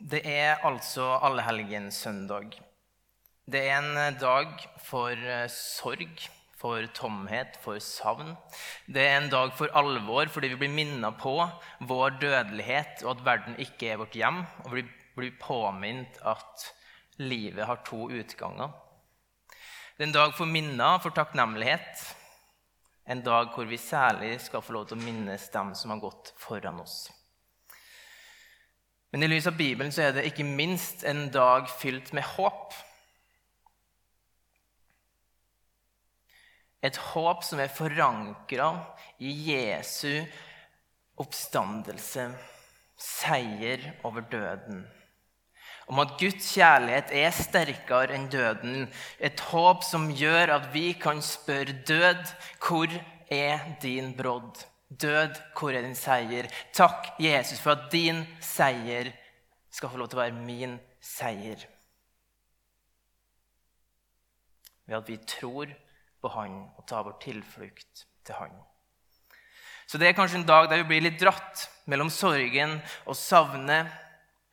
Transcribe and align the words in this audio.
Det 0.00 0.22
er 0.24 0.62
altså 0.64 1.18
allehelgenssøndag. 1.20 2.54
Det 3.44 3.60
er 3.68 3.82
en 3.82 4.14
dag 4.16 4.54
for 4.80 5.12
eh, 5.12 5.44
sorg, 5.52 6.22
for 6.56 6.86
tomhet, 6.96 7.58
for 7.60 7.76
savn. 7.84 8.32
Det 8.88 9.02
er 9.04 9.18
en 9.18 9.28
dag 9.28 9.52
for 9.58 9.68
alvor 9.76 10.32
fordi 10.32 10.54
vi 10.54 10.62
blir 10.62 10.72
minnet 10.72 11.20
på 11.20 11.34
vår 11.84 12.16
dødelighet 12.22 13.04
og 13.04 13.18
at 13.18 13.26
verden 13.26 13.60
ikke 13.60 13.92
er 13.92 14.00
vårt 14.00 14.16
hjem. 14.16 14.40
Og 14.64 14.78
vi 14.78 14.86
blir 15.18 15.36
påminnet 15.36 16.16
at 16.24 16.70
livet 17.20 17.68
har 17.68 17.84
to 17.84 18.08
utganger. 18.08 18.72
Det 19.98 20.06
er 20.06 20.08
en 20.08 20.16
dag 20.16 20.32
for 20.32 20.48
minner, 20.48 20.96
for 21.04 21.12
takknemlighet. 21.12 22.08
En 23.04 23.20
dag 23.20 23.52
hvor 23.52 23.68
vi 23.68 23.76
særlig 23.76 24.38
skal 24.40 24.64
få 24.64 24.80
lov 24.80 24.88
til 24.88 24.96
å 24.96 25.04
minnes 25.04 25.50
dem 25.52 25.74
som 25.76 25.92
har 25.92 26.00
gått 26.00 26.32
foran 26.40 26.80
oss. 26.80 27.10
Men 29.10 29.24
i 29.24 29.30
lys 29.30 29.48
av 29.50 29.56
Bibelen 29.58 29.90
så 29.92 30.06
er 30.06 30.14
det 30.14 30.28
ikke 30.28 30.46
minst 30.46 31.02
en 31.08 31.26
dag 31.34 31.66
fylt 31.80 32.12
med 32.14 32.26
håp. 32.36 32.76
Et 36.86 36.96
håp 37.10 37.42
som 37.44 37.60
er 37.60 37.74
forankra 37.74 38.70
i 39.20 39.32
Jesu 39.50 40.22
oppstandelse, 41.20 42.30
seier 42.96 43.84
over 44.06 44.24
døden. 44.30 44.86
Om 45.90 45.98
at 46.04 46.14
Guds 46.20 46.52
kjærlighet 46.54 47.10
er 47.18 47.32
sterkere 47.34 48.14
enn 48.14 48.28
døden. 48.30 48.84
Et 49.18 49.40
håp 49.50 49.82
som 49.84 50.06
gjør 50.14 50.54
at 50.54 50.68
vi 50.74 50.92
kan 50.94 51.18
spørre 51.24 51.74
død, 51.88 52.22
hvor 52.62 52.94
er 53.26 53.64
din 53.82 54.14
brodd? 54.16 54.69
Død, 54.90 55.36
hvor 55.54 55.70
er 55.70 55.84
din 55.86 55.94
seier? 55.94 56.48
Takk, 56.74 57.12
Jesus, 57.22 57.60
for 57.62 57.76
at 57.76 57.90
din 57.92 58.24
seier 58.42 59.12
skal 59.70 59.92
få 59.92 60.00
lov 60.00 60.10
til 60.10 60.18
å 60.18 60.24
være 60.24 60.42
min 60.42 60.74
seier. 60.98 61.62
Ved 64.90 64.98
at 64.98 65.08
vi 65.08 65.20
tror 65.22 65.70
på 66.20 66.32
Han 66.34 66.56
og 66.76 66.86
tar 66.90 67.06
vår 67.06 67.20
tilflukt 67.22 68.04
til 68.26 68.40
Han. 68.40 68.56
Så 69.86 69.98
det 69.98 70.10
er 70.10 70.18
kanskje 70.18 70.40
en 70.40 70.46
dag 70.46 70.68
der 70.70 70.82
vi 70.82 70.90
blir 70.90 71.06
litt 71.06 71.20
dratt 71.22 71.68
mellom 71.90 72.10
sorgen 72.14 72.76
og 73.06 73.18
savnet 73.18 73.90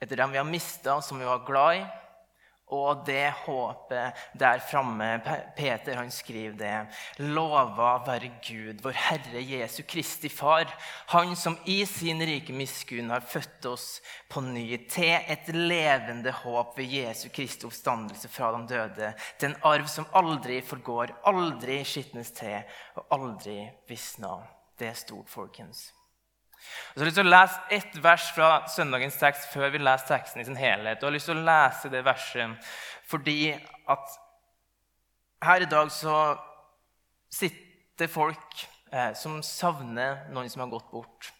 etter 0.02 0.22
dem 0.22 0.34
vi 0.34 0.40
har 0.40 0.48
mista, 0.48 1.00
som 1.02 1.18
vi 1.18 1.26
var 1.26 1.46
glad 1.46 1.80
i, 1.80 1.84
og 2.74 3.06
det 3.08 3.32
håpet 3.46 4.24
der 4.36 4.60
framme. 4.60 5.08
Peter 5.56 5.96
han 5.96 6.12
skriver 6.12 6.58
det. 6.60 6.74
Lova 7.24 7.94
være 8.06 8.32
Gud, 8.44 8.82
vår 8.84 8.98
Herre 9.08 9.42
Jesu 9.42 9.84
Kristi 9.88 10.30
Far, 10.30 10.68
Han 11.08 11.36
som 11.36 11.58
i 11.66 11.86
sin 11.86 12.20
rike 12.22 12.54
miskunn 12.54 13.10
har 13.10 13.22
født 13.22 13.66
oss 13.66 14.02
på 14.30 14.42
ny 14.42 14.78
til 14.90 15.16
et 15.16 15.48
levende 15.54 16.32
håp 16.32 16.78
ved 16.78 16.92
Jesu 16.92 17.30
Kristi 17.30 17.68
oppstandelse 17.68 18.28
fra 18.28 18.52
de 18.56 18.68
døde. 18.68 19.14
Til 19.38 19.52
en 19.52 19.62
arv 19.64 19.88
som 19.88 20.10
aldri 20.14 20.62
forgår, 20.62 21.16
aldri 21.24 21.84
skitnes 21.88 22.34
til 22.36 22.60
og 22.96 23.08
aldri 23.16 23.62
visner. 23.88 24.44
Det 24.78 24.92
er 24.92 25.00
stort, 25.00 25.30
folkens. 25.30 25.97
Og 26.58 26.94
så 26.94 27.00
har 27.00 27.06
jeg 27.06 27.10
lyst 27.12 27.20
til 27.20 27.28
å 27.28 27.34
lese 27.34 27.78
ett 27.78 27.98
vers 28.04 28.28
fra 28.36 28.50
søndagens 28.74 29.20
tekst 29.22 29.50
før 29.54 29.72
vi 29.74 29.82
leser 29.82 30.10
teksten 30.10 30.42
i 30.42 30.48
sin 30.48 30.60
helhet. 30.60 30.98
Og 30.98 31.08
jeg 31.08 31.12
har 31.12 31.18
lyst 31.18 31.30
til 31.32 31.38
å 31.38 31.48
lese 31.48 31.92
det 31.94 32.06
verset 32.06 32.72
fordi 33.08 33.40
at 33.88 34.16
her 35.48 35.64
i 35.64 35.70
dag 35.72 35.92
så 35.94 36.16
sitter 37.32 38.10
folk 38.12 38.64
eh, 38.92 39.14
som 39.16 39.40
savner 39.46 40.26
noen 40.34 40.50
som 40.50 40.66
har 40.66 40.72
gått 40.74 40.90
bort. 40.92 41.32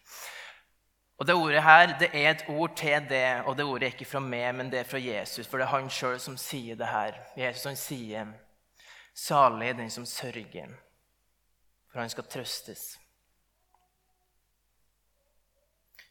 Og 1.18 1.26
Det 1.26 1.34
ordet 1.34 1.62
her 1.62 1.96
det 1.98 2.10
er 2.14 2.30
et 2.30 2.44
ord 2.48 2.76
til 2.76 3.08
det, 3.10 3.42
og 3.44 3.56
det 3.56 3.64
ordet 3.66 3.88
er 3.88 3.94
ikke 3.96 4.06
fra 4.06 4.20
meg, 4.22 4.54
men 4.54 4.70
det 4.70 4.80
er 4.80 4.86
fra 4.86 5.00
Jesus. 5.02 5.46
For 5.46 5.58
det 5.58 5.66
er 5.66 5.74
han 5.74 5.90
sjøl 5.90 6.20
som 6.22 6.36
sier 6.38 6.78
det 6.78 6.86
her. 6.86 7.18
Jesus 7.36 7.64
han 7.64 7.76
sier, 7.76 8.26
'Salig 9.14 9.68
er 9.68 9.72
den 9.72 9.90
som 9.90 10.06
sørger, 10.06 10.68
for 11.90 12.00
han 12.00 12.10
skal 12.10 12.24
trøstes'. 12.24 13.07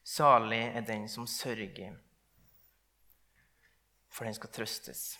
Salig 0.07 0.61
er 0.71 0.85
den 0.87 1.09
som 1.11 1.27
sørger, 1.27 1.97
for 4.07 4.23
den 4.23 4.35
skal 4.37 4.53
trøstes. 4.55 5.17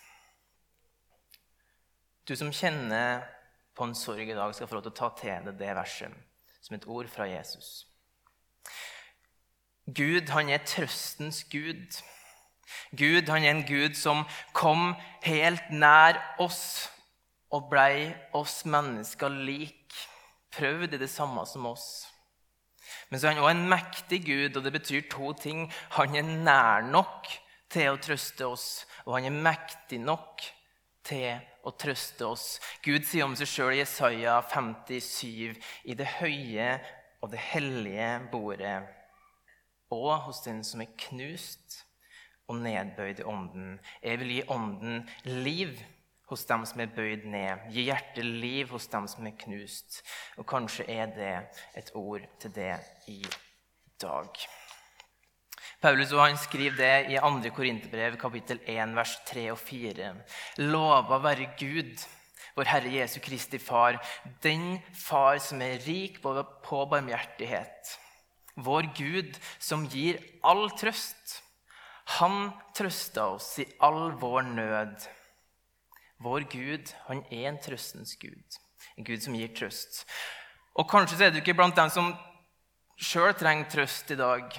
Du 2.24 2.32
som 2.36 2.52
kjenner 2.52 3.26
på 3.76 3.84
en 3.84 3.94
sorg 3.94 4.24
i 4.24 4.36
dag, 4.36 4.54
skal 4.54 4.68
få 4.68 4.78
lov 4.78 4.86
til 4.86 4.94
å 4.94 5.00
ta 5.02 5.10
til 5.20 5.44
deg 5.44 5.60
det 5.60 5.76
verset 5.76 6.16
som 6.64 6.76
et 6.76 6.88
ord 6.88 7.08
fra 7.12 7.28
Jesus. 7.28 7.86
Gud, 9.88 10.28
han 10.32 10.48
er 10.52 10.64
trøstens 10.64 11.44
gud. 11.52 12.00
Gud, 12.96 13.28
han 13.28 13.44
er 13.44 13.54
en 13.54 13.64
gud 13.68 13.96
som 13.96 14.24
kom 14.56 14.92
helt 15.24 15.70
nær 15.72 16.18
oss 16.40 16.88
og 17.52 17.70
blei 17.70 18.10
oss 18.36 18.62
mennesker 18.68 19.32
lik. 19.32 19.96
Prøvd 20.52 20.96
i 20.96 21.00
det 21.00 21.12
samme 21.12 21.44
som 21.48 21.68
oss. 21.68 22.08
Men 23.10 23.20
så 23.20 23.28
er 23.28 23.36
han 23.36 23.42
også 23.44 23.54
en 23.56 23.68
mektig 23.70 24.20
Gud, 24.26 24.56
og 24.56 24.64
det 24.64 24.72
betyr 24.74 25.08
to 25.10 25.32
ting. 25.32 25.66
Han 25.96 26.16
er 26.16 26.30
nær 26.46 26.86
nok 26.88 27.28
til 27.72 27.92
å 27.92 28.00
trøste 28.00 28.48
oss, 28.48 28.68
og 29.04 29.18
han 29.18 29.28
er 29.28 29.42
mektig 29.48 30.00
nok 30.02 30.44
til 31.08 31.40
å 31.68 31.72
trøste 31.76 32.28
oss. 32.28 32.46
Gud 32.84 33.04
sier 33.06 33.26
om 33.26 33.36
seg 33.38 33.50
sjøl 33.50 33.74
i 33.76 33.82
Jesaja 33.82 34.38
57.: 34.52 35.58
I 35.84 35.98
det 35.98 36.08
høye 36.18 36.70
og 37.22 37.32
det 37.32 37.42
hellige 37.50 38.08
bordet, 38.32 38.78
og 39.90 40.10
hos 40.28 40.42
den 40.44 40.62
som 40.64 40.82
er 40.84 40.96
knust 41.08 41.82
og 42.48 42.60
nedbøyd 42.64 43.20
i 43.20 43.28
ånden. 43.28 43.78
Jeg 44.02 44.20
vil 44.22 44.34
gi 44.36 44.42
ånden 44.52 45.02
liv 45.24 45.78
hos 46.28 46.44
dem 46.48 46.64
som 46.68 46.80
er 46.82 46.92
bøyd 46.92 47.24
ned. 47.28 47.68
Gi 47.72 47.86
hjertet 47.88 48.24
liv 48.24 48.68
hos 48.74 48.88
dem 48.92 49.08
som 49.08 49.26
er 49.26 49.36
knust. 49.40 50.02
Og 50.36 50.46
kanskje 50.48 50.84
er 50.92 51.12
det 51.16 51.34
et 51.78 51.92
ord 51.96 52.24
til 52.40 52.52
det 52.54 52.74
i 53.08 53.22
dag. 54.00 54.42
Paulus 55.80 56.12
og 56.12 56.24
han 56.24 56.38
skriver 56.40 56.76
det 56.76 56.94
i 57.14 57.18
2. 57.22 57.52
Korinterbrev, 57.54 58.16
kapittel 58.18 58.60
1, 58.66 58.94
vers 58.98 59.14
3 59.30 59.44
og 59.52 59.58
4. 59.62 60.12
Lova 60.66 61.20
være 61.22 61.52
Gud, 61.58 62.04
vår 62.56 62.70
Herre 62.72 62.94
Jesu 62.96 63.20
Kristi 63.22 63.60
Far, 63.62 64.00
den 64.42 64.80
Far 64.92 65.38
som 65.38 65.62
er 65.62 65.78
rik 65.86 66.18
på 66.22 66.84
barmhjertighet. 66.90 67.94
Vår 68.58 68.90
Gud 68.98 69.38
som 69.62 69.86
gir 69.86 70.18
all 70.42 70.66
trøst. 70.74 71.38
Han 72.18 72.50
trøsta 72.74 73.28
oss 73.36 73.52
i 73.62 73.68
all 73.84 74.16
vår 74.18 74.50
nød 74.50 75.06
vår 76.22 76.48
Gud 76.50 76.92
han 77.06 77.22
er 77.30 77.48
en 77.50 77.60
trøstens 77.62 78.16
Gud, 78.20 78.58
en 78.96 79.06
Gud 79.06 79.22
som 79.22 79.36
gir 79.38 79.52
trøst. 79.54 80.02
Og 80.78 80.88
Kanskje 80.90 81.18
så 81.18 81.26
er 81.26 81.34
du 81.34 81.40
ikke 81.40 81.56
blant 81.58 81.76
dem 81.78 81.90
som 81.90 82.12
sjøl 82.98 83.34
trenger 83.38 83.70
trøst 83.70 84.10
i 84.14 84.18
dag. 84.18 84.58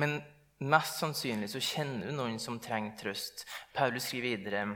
Men 0.00 0.18
mest 0.64 0.98
sannsynlig 1.00 1.50
så 1.52 1.62
kjenner 1.62 2.08
du 2.08 2.16
noen 2.16 2.40
som 2.42 2.58
trenger 2.62 2.96
trøst. 3.00 3.44
Paulus 3.76 4.08
skriver 4.08 4.34
videre 4.34 4.66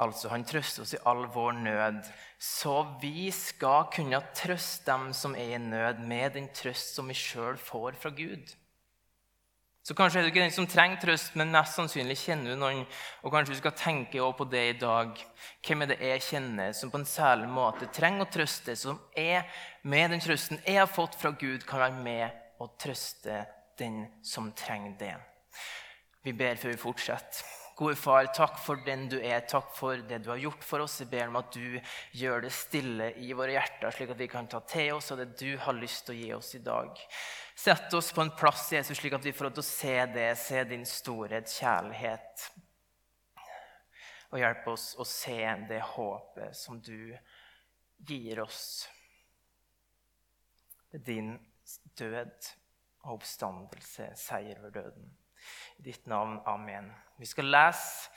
altså 0.00 0.30
han 0.32 0.46
trøster 0.48 0.84
oss 0.84 0.94
i 0.96 1.02
all 1.08 1.26
vår 1.34 1.58
nød, 1.60 1.98
så 2.40 2.74
vi 3.02 3.28
skal 3.34 3.90
kunne 3.92 4.22
trøste 4.36 4.88
dem 4.88 5.10
som 5.16 5.34
er 5.36 5.56
i 5.56 5.60
nød, 5.60 6.00
med 6.08 6.38
den 6.38 6.48
trøst 6.56 6.94
som 6.96 7.10
vi 7.10 7.16
sjøl 7.18 7.58
får 7.60 7.98
fra 8.00 8.12
Gud. 8.16 8.54
Så 9.82 9.94
kanskje 9.96 10.20
er 10.20 10.26
du 10.26 10.28
ikke 10.28 10.42
den 10.42 10.52
som 10.52 10.66
trenger 10.68 11.00
trøst, 11.00 11.32
men 11.40 11.52
mest 11.54 11.78
sannsynlig 11.78 12.18
kjenner 12.20 12.52
du 12.52 12.60
noen. 12.60 12.82
Og 13.24 13.32
kanskje 13.32 13.54
du 13.54 13.60
skal 13.62 13.72
tenke 13.78 14.26
på 14.36 14.46
det 14.52 14.64
i 14.68 14.76
dag. 14.78 15.14
Hvem 15.64 15.84
er 15.84 15.92
det 15.92 15.98
jeg 16.04 16.26
kjenner 16.26 16.74
som 16.76 16.92
på 16.92 17.00
en 17.00 17.08
særlig 17.08 17.48
måte 17.48 17.88
trenger 17.96 18.26
å 18.26 18.32
trøste, 18.32 18.76
som 18.76 19.00
er 19.16 19.48
med 19.82 20.12
den 20.12 20.20
trøsten 20.20 20.60
jeg 20.66 20.82
har 20.82 20.90
fått 20.90 21.16
fra 21.20 21.32
Gud, 21.32 21.64
kan 21.66 21.80
være 21.80 22.04
med 22.04 22.40
og 22.60 22.76
trøste 22.80 23.40
den 23.80 24.04
som 24.22 24.52
trenger 24.52 24.98
det. 25.00 25.14
Vi 26.24 26.36
ber 26.36 26.60
før 26.60 26.74
vi 26.74 26.82
fortsetter. 26.84 27.46
Gode 27.80 27.96
far, 27.96 28.26
takk 28.36 28.58
for 28.60 28.76
den 28.84 29.06
du 29.08 29.14
er. 29.24 29.40
Takk 29.48 29.70
for 29.72 29.96
det 30.04 30.18
du 30.20 30.26
har 30.28 30.40
gjort 30.42 30.64
for 30.68 30.84
oss. 30.84 30.98
Jeg 31.00 31.08
ber 31.08 31.30
om 31.30 31.38
at 31.40 31.54
du 31.54 31.78
gjør 32.12 32.42
det 32.44 32.50
stille 32.52 33.06
i 33.24 33.30
våre 33.32 33.54
hjerter, 33.54 33.94
slik 33.96 34.12
at 34.12 34.20
vi 34.20 34.28
kan 34.28 34.50
ta 34.52 34.60
til 34.68 34.98
oss 34.98 35.08
av 35.14 35.22
det 35.22 35.30
du 35.40 35.54
har 35.64 35.78
lyst 35.78 36.04
til 36.04 36.12
å 36.12 36.18
gi 36.18 36.28
oss 36.36 36.52
i 36.58 36.60
dag. 36.66 37.00
Sett 37.56 37.96
oss 37.96 38.12
på 38.12 38.20
en 38.20 38.34
plass, 38.36 38.66
Jesus, 38.76 39.00
slik 39.00 39.16
at 39.16 39.24
vi 39.24 39.32
får 39.32 39.48
lov 39.48 39.56
til 39.56 39.64
å 39.64 39.70
se 39.70 39.96
det, 40.12 40.28
se 40.36 40.66
din 40.68 40.84
storhet, 40.84 41.48
kjærlighet. 41.56 42.46
Og 44.28 44.38
hjelp 44.44 44.72
oss 44.76 44.86
å 45.00 45.08
se 45.08 45.40
det 45.72 45.82
håpet 45.96 46.60
som 46.60 46.84
du 46.84 47.16
gir 48.12 48.44
oss. 48.44 48.62
Er 50.92 51.00
din 51.08 51.38
død 51.96 52.52
og 53.06 53.22
oppstandelse, 53.22 54.12
seier 54.20 54.60
over 54.60 54.82
døden. 54.82 55.14
I 55.80 55.88
ditt 55.88 56.04
navn. 56.12 56.42
Amen. 56.44 56.92
Vi 57.20 57.26
skal 57.26 57.50
lese 57.52 58.08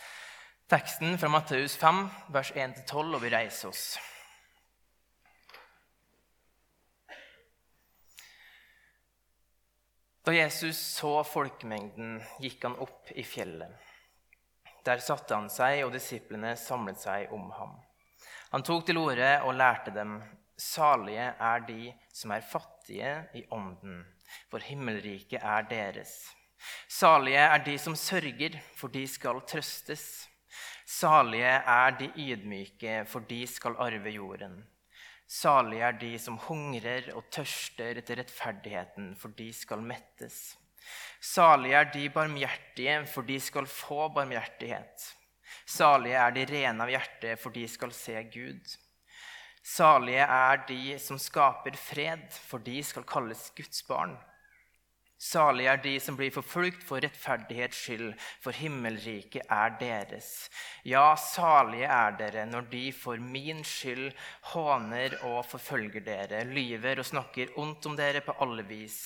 teksten 0.71 1.17
fra 1.19 1.27
Matteus 1.27 1.73
5, 1.75 1.97
vers 2.31 2.51
1-12, 2.55 3.15
og 3.17 3.19
vi 3.19 3.31
reiser 3.33 3.67
oss. 3.67 3.81
Da 10.23 10.31
Jesus 10.31 10.79
så 10.79 11.17
folkemengden, 11.27 12.13
gikk 12.39 12.63
han 12.63 12.77
opp 12.85 13.11
i 13.11 13.25
fjellet. 13.27 13.73
Der 14.87 15.03
satte 15.03 15.35
han 15.35 15.49
seg, 15.51 15.81
og 15.83 15.91
disiplene 15.97 16.53
samlet 16.55 17.01
seg 17.03 17.33
om 17.35 17.49
ham. 17.57 17.73
Han 18.53 18.63
tok 18.63 18.85
til 18.87 19.01
orde 19.01 19.33
og 19.43 19.57
lærte 19.59 19.91
dem, 19.91 20.21
salige 20.55 21.27
er 21.43 21.67
de 21.67 21.91
som 22.07 22.31
er 22.31 22.47
fattige 22.53 23.11
i 23.35 23.43
ånden, 23.51 23.99
for 24.47 24.63
himmelriket 24.63 25.43
er 25.43 25.67
deres. 25.67 26.15
Salige 26.87 27.41
er 27.41 27.63
de 27.65 27.77
som 27.79 27.95
sørger, 27.95 28.59
for 28.75 28.91
de 28.93 29.07
skal 29.07 29.41
trøstes. 29.49 30.27
Salige 30.85 31.55
er 31.75 31.97
de 31.99 32.11
ydmyke, 32.17 33.03
for 33.09 33.25
de 33.29 33.45
skal 33.47 33.77
arve 33.79 34.13
jorden. 34.13 34.61
Salige 35.27 35.83
er 35.87 35.95
de 35.97 36.11
som 36.19 36.37
hungrer 36.37 37.09
og 37.15 37.25
tørster 37.31 37.97
etter 38.01 38.19
rettferdigheten, 38.21 39.13
for 39.15 39.33
de 39.37 39.49
skal 39.55 39.81
mettes. 39.81 40.57
Salige 41.21 41.79
er 41.79 41.91
de 41.93 42.09
barmhjertige, 42.09 43.05
for 43.07 43.25
de 43.25 43.39
skal 43.39 43.67
få 43.67 44.09
barmhjertighet. 44.13 45.13
Salige 45.65 46.19
er 46.19 46.35
de 46.35 46.45
rene 46.49 46.83
av 46.83 46.91
hjerte, 46.91 47.37
for 47.39 47.55
de 47.55 47.63
skal 47.71 47.93
se 47.95 48.17
Gud. 48.33 48.75
Salige 49.63 50.25
er 50.27 50.65
de 50.67 50.99
som 50.99 51.19
skaper 51.19 51.77
fred, 51.79 52.27
for 52.49 52.59
de 52.59 52.81
skal 52.83 53.07
kalles 53.07 53.47
Guds 53.55 53.83
barn. 53.87 54.17
Salige 55.23 55.71
er 55.71 55.79
de 55.79 55.91
som 56.03 56.17
blir 56.19 56.33
forfulgt 56.35 56.81
for 56.83 56.99
rettferdighets 57.03 57.77
skyld, 57.79 58.09
for 58.43 58.55
himmelriket 58.57 59.45
er 59.47 59.77
deres. 59.79 60.31
Ja, 60.83 61.13
salige 61.15 61.87
er 61.87 62.17
dere 62.19 62.43
når 62.49 62.67
de 62.73 62.81
for 62.91 63.21
min 63.23 63.61
skyld 63.63 64.09
håner 64.51 65.15
og 65.29 65.45
forfølger 65.47 66.03
dere, 66.03 66.43
lyver 66.49 66.99
og 66.99 67.07
snakker 67.07 67.55
ondt 67.63 67.87
om 67.87 67.95
dere 67.95 68.23
på 68.25 68.35
alle 68.43 68.65
vis. 68.67 68.97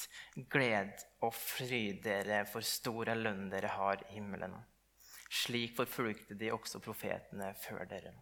Gled 0.49 1.05
og 1.21 1.35
fryd 1.37 2.01
dere, 2.07 2.41
for 2.49 2.65
stor 2.65 3.13
er 3.13 3.21
lønn 3.21 3.51
dere 3.53 3.75
har 3.75 4.01
i 4.07 4.15
himmelen. 4.15 4.57
Slik 5.29 5.75
forfulgte 5.77 6.39
de 6.39 6.49
også 6.55 6.81
profetene 6.81 7.51
før 7.61 7.85
dere. 7.93 8.15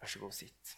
Vær 0.00 0.10
så 0.10 0.18
god, 0.24 0.34
sitt. 0.34 0.74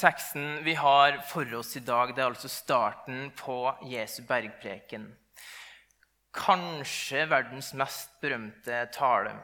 Teksten 0.00 0.62
vi 0.64 0.74
har 0.74 1.18
for 1.28 1.54
oss 1.58 1.74
i 1.76 1.82
dag, 1.84 2.14
det 2.16 2.22
er 2.22 2.30
altså 2.30 2.48
starten 2.48 3.26
på 3.36 3.56
Jesu 3.84 4.22
bergpreken. 4.24 5.10
Kanskje 6.32 7.26
verdens 7.28 7.74
mest 7.76 8.14
berømte 8.22 8.86
tale. 8.94 9.34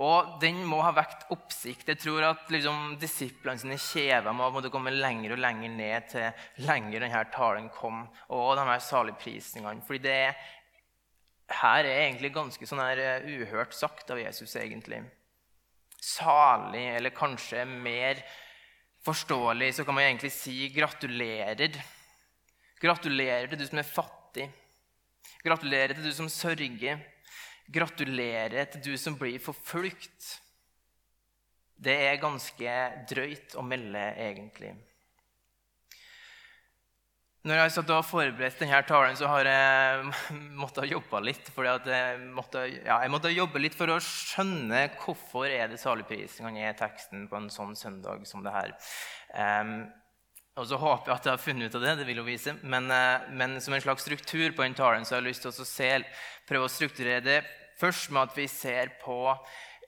Og 0.00 0.38
den 0.40 0.62
må 0.64 0.78
ha 0.86 0.92
vekt 0.96 1.26
oppsikt. 1.34 1.90
Jeg 1.90 2.00
tror 2.00 2.24
at 2.30 2.48
liksom, 2.54 2.94
disiplene 3.02 3.60
sine 3.60 3.76
kjever 3.76 4.32
må 4.32 4.48
måtte 4.54 4.70
komme 4.72 4.94
lenger 4.94 5.34
og 5.34 5.42
lenger 5.42 5.74
ned 5.74 6.08
til 6.14 6.64
lenger 6.64 7.04
denne 7.04 7.24
talen 7.34 7.68
kom, 7.74 8.06
og 8.32 8.54
de 8.56 8.64
her 8.70 8.80
saligprisningene. 8.86 9.84
Fordi 9.84 10.00
det 10.06 10.16
her 11.60 11.82
er 11.84 12.06
egentlig 12.06 12.32
ganske 12.32 12.70
sånn 12.70 12.80
her 12.80 13.02
eh, 13.02 13.28
uhørt 13.42 13.76
sagt 13.76 14.14
av 14.14 14.22
Jesus, 14.22 14.56
egentlig. 14.56 15.02
Salig, 16.00 16.86
eller 16.96 17.12
kanskje 17.16 17.66
mer 17.68 18.24
forståelig, 19.04 19.74
så 19.74 19.84
kan 19.84 19.96
man 19.96 20.06
egentlig 20.06 20.32
si 20.32 20.68
gratulerer. 20.74 21.80
Gratulerer 22.80 23.50
til 23.50 23.60
du 23.60 23.66
som 23.68 23.80
er 23.80 23.88
fattig. 23.88 24.48
Gratulerer 25.44 25.94
til 25.96 26.08
du 26.08 26.14
som 26.16 26.30
sørger. 26.32 27.02
Gratulerer 27.72 28.66
til 28.72 28.82
du 28.88 28.96
som 29.00 29.16
blir 29.20 29.38
forfulgt. 29.42 30.38
Det 31.74 31.94
er 32.06 32.22
ganske 32.22 32.74
drøyt 33.10 33.56
å 33.58 33.64
melde, 33.66 34.02
egentlig. 34.20 34.74
Når 37.44 37.58
jeg 37.58 37.72
satt 37.74 37.90
og 37.92 38.06
forberedte 38.08 38.62
denne 38.62 38.78
talen, 38.88 39.16
så 39.20 39.28
har 39.28 39.44
jeg 39.44 40.04
måttet 40.62 40.88
jobbe 40.88 41.18
litt. 41.26 41.50
Jeg 41.52 42.22
måtte, 42.32 42.62
ja, 42.72 43.02
jeg 43.02 43.12
måtte 43.12 43.32
jobbe 43.34 43.60
litt 43.60 43.76
for 43.76 43.92
å 43.92 43.98
skjønne 44.00 44.86
hvorfor 45.02 45.50
er 45.52 45.68
det 45.68 45.80
saligprisingen 45.82 46.56
er 46.64 46.78
teksten 46.78 47.26
på 47.28 47.36
en 47.36 47.50
sånn 47.52 47.76
søndag 47.76 48.24
som 48.30 48.40
det 48.46 48.54
her. 48.54 48.72
Um, 49.36 49.74
og 50.56 50.70
så 50.70 50.78
håper 50.80 51.10
jeg 51.10 51.18
at 51.18 51.28
jeg 51.28 51.34
har 51.34 51.44
funnet 51.44 51.68
ut 51.68 51.76
av 51.76 51.84
det. 51.84 51.94
det 52.00 52.08
vil 52.08 52.22
jo 52.22 52.26
vise. 52.30 52.56
Men, 52.62 52.88
uh, 52.88 53.28
men 53.36 53.58
som 53.60 53.76
en 53.76 53.84
slags 53.84 54.08
struktur 54.08 54.46
på 54.56 54.64
den 54.64 54.78
talen 54.78 55.04
så 55.04 55.18
har 55.18 55.20
jeg 55.20 55.34
lyst 55.34 55.44
til 55.44 55.52
å 55.52 55.68
se, 55.68 55.92
prøve 56.48 56.70
å 56.70 56.72
strukturere 56.72 57.26
det 57.28 57.38
først 57.76 58.08
med 58.14 58.30
at 58.30 58.36
vi 58.38 58.48
ser 58.48 58.96
på 59.02 59.18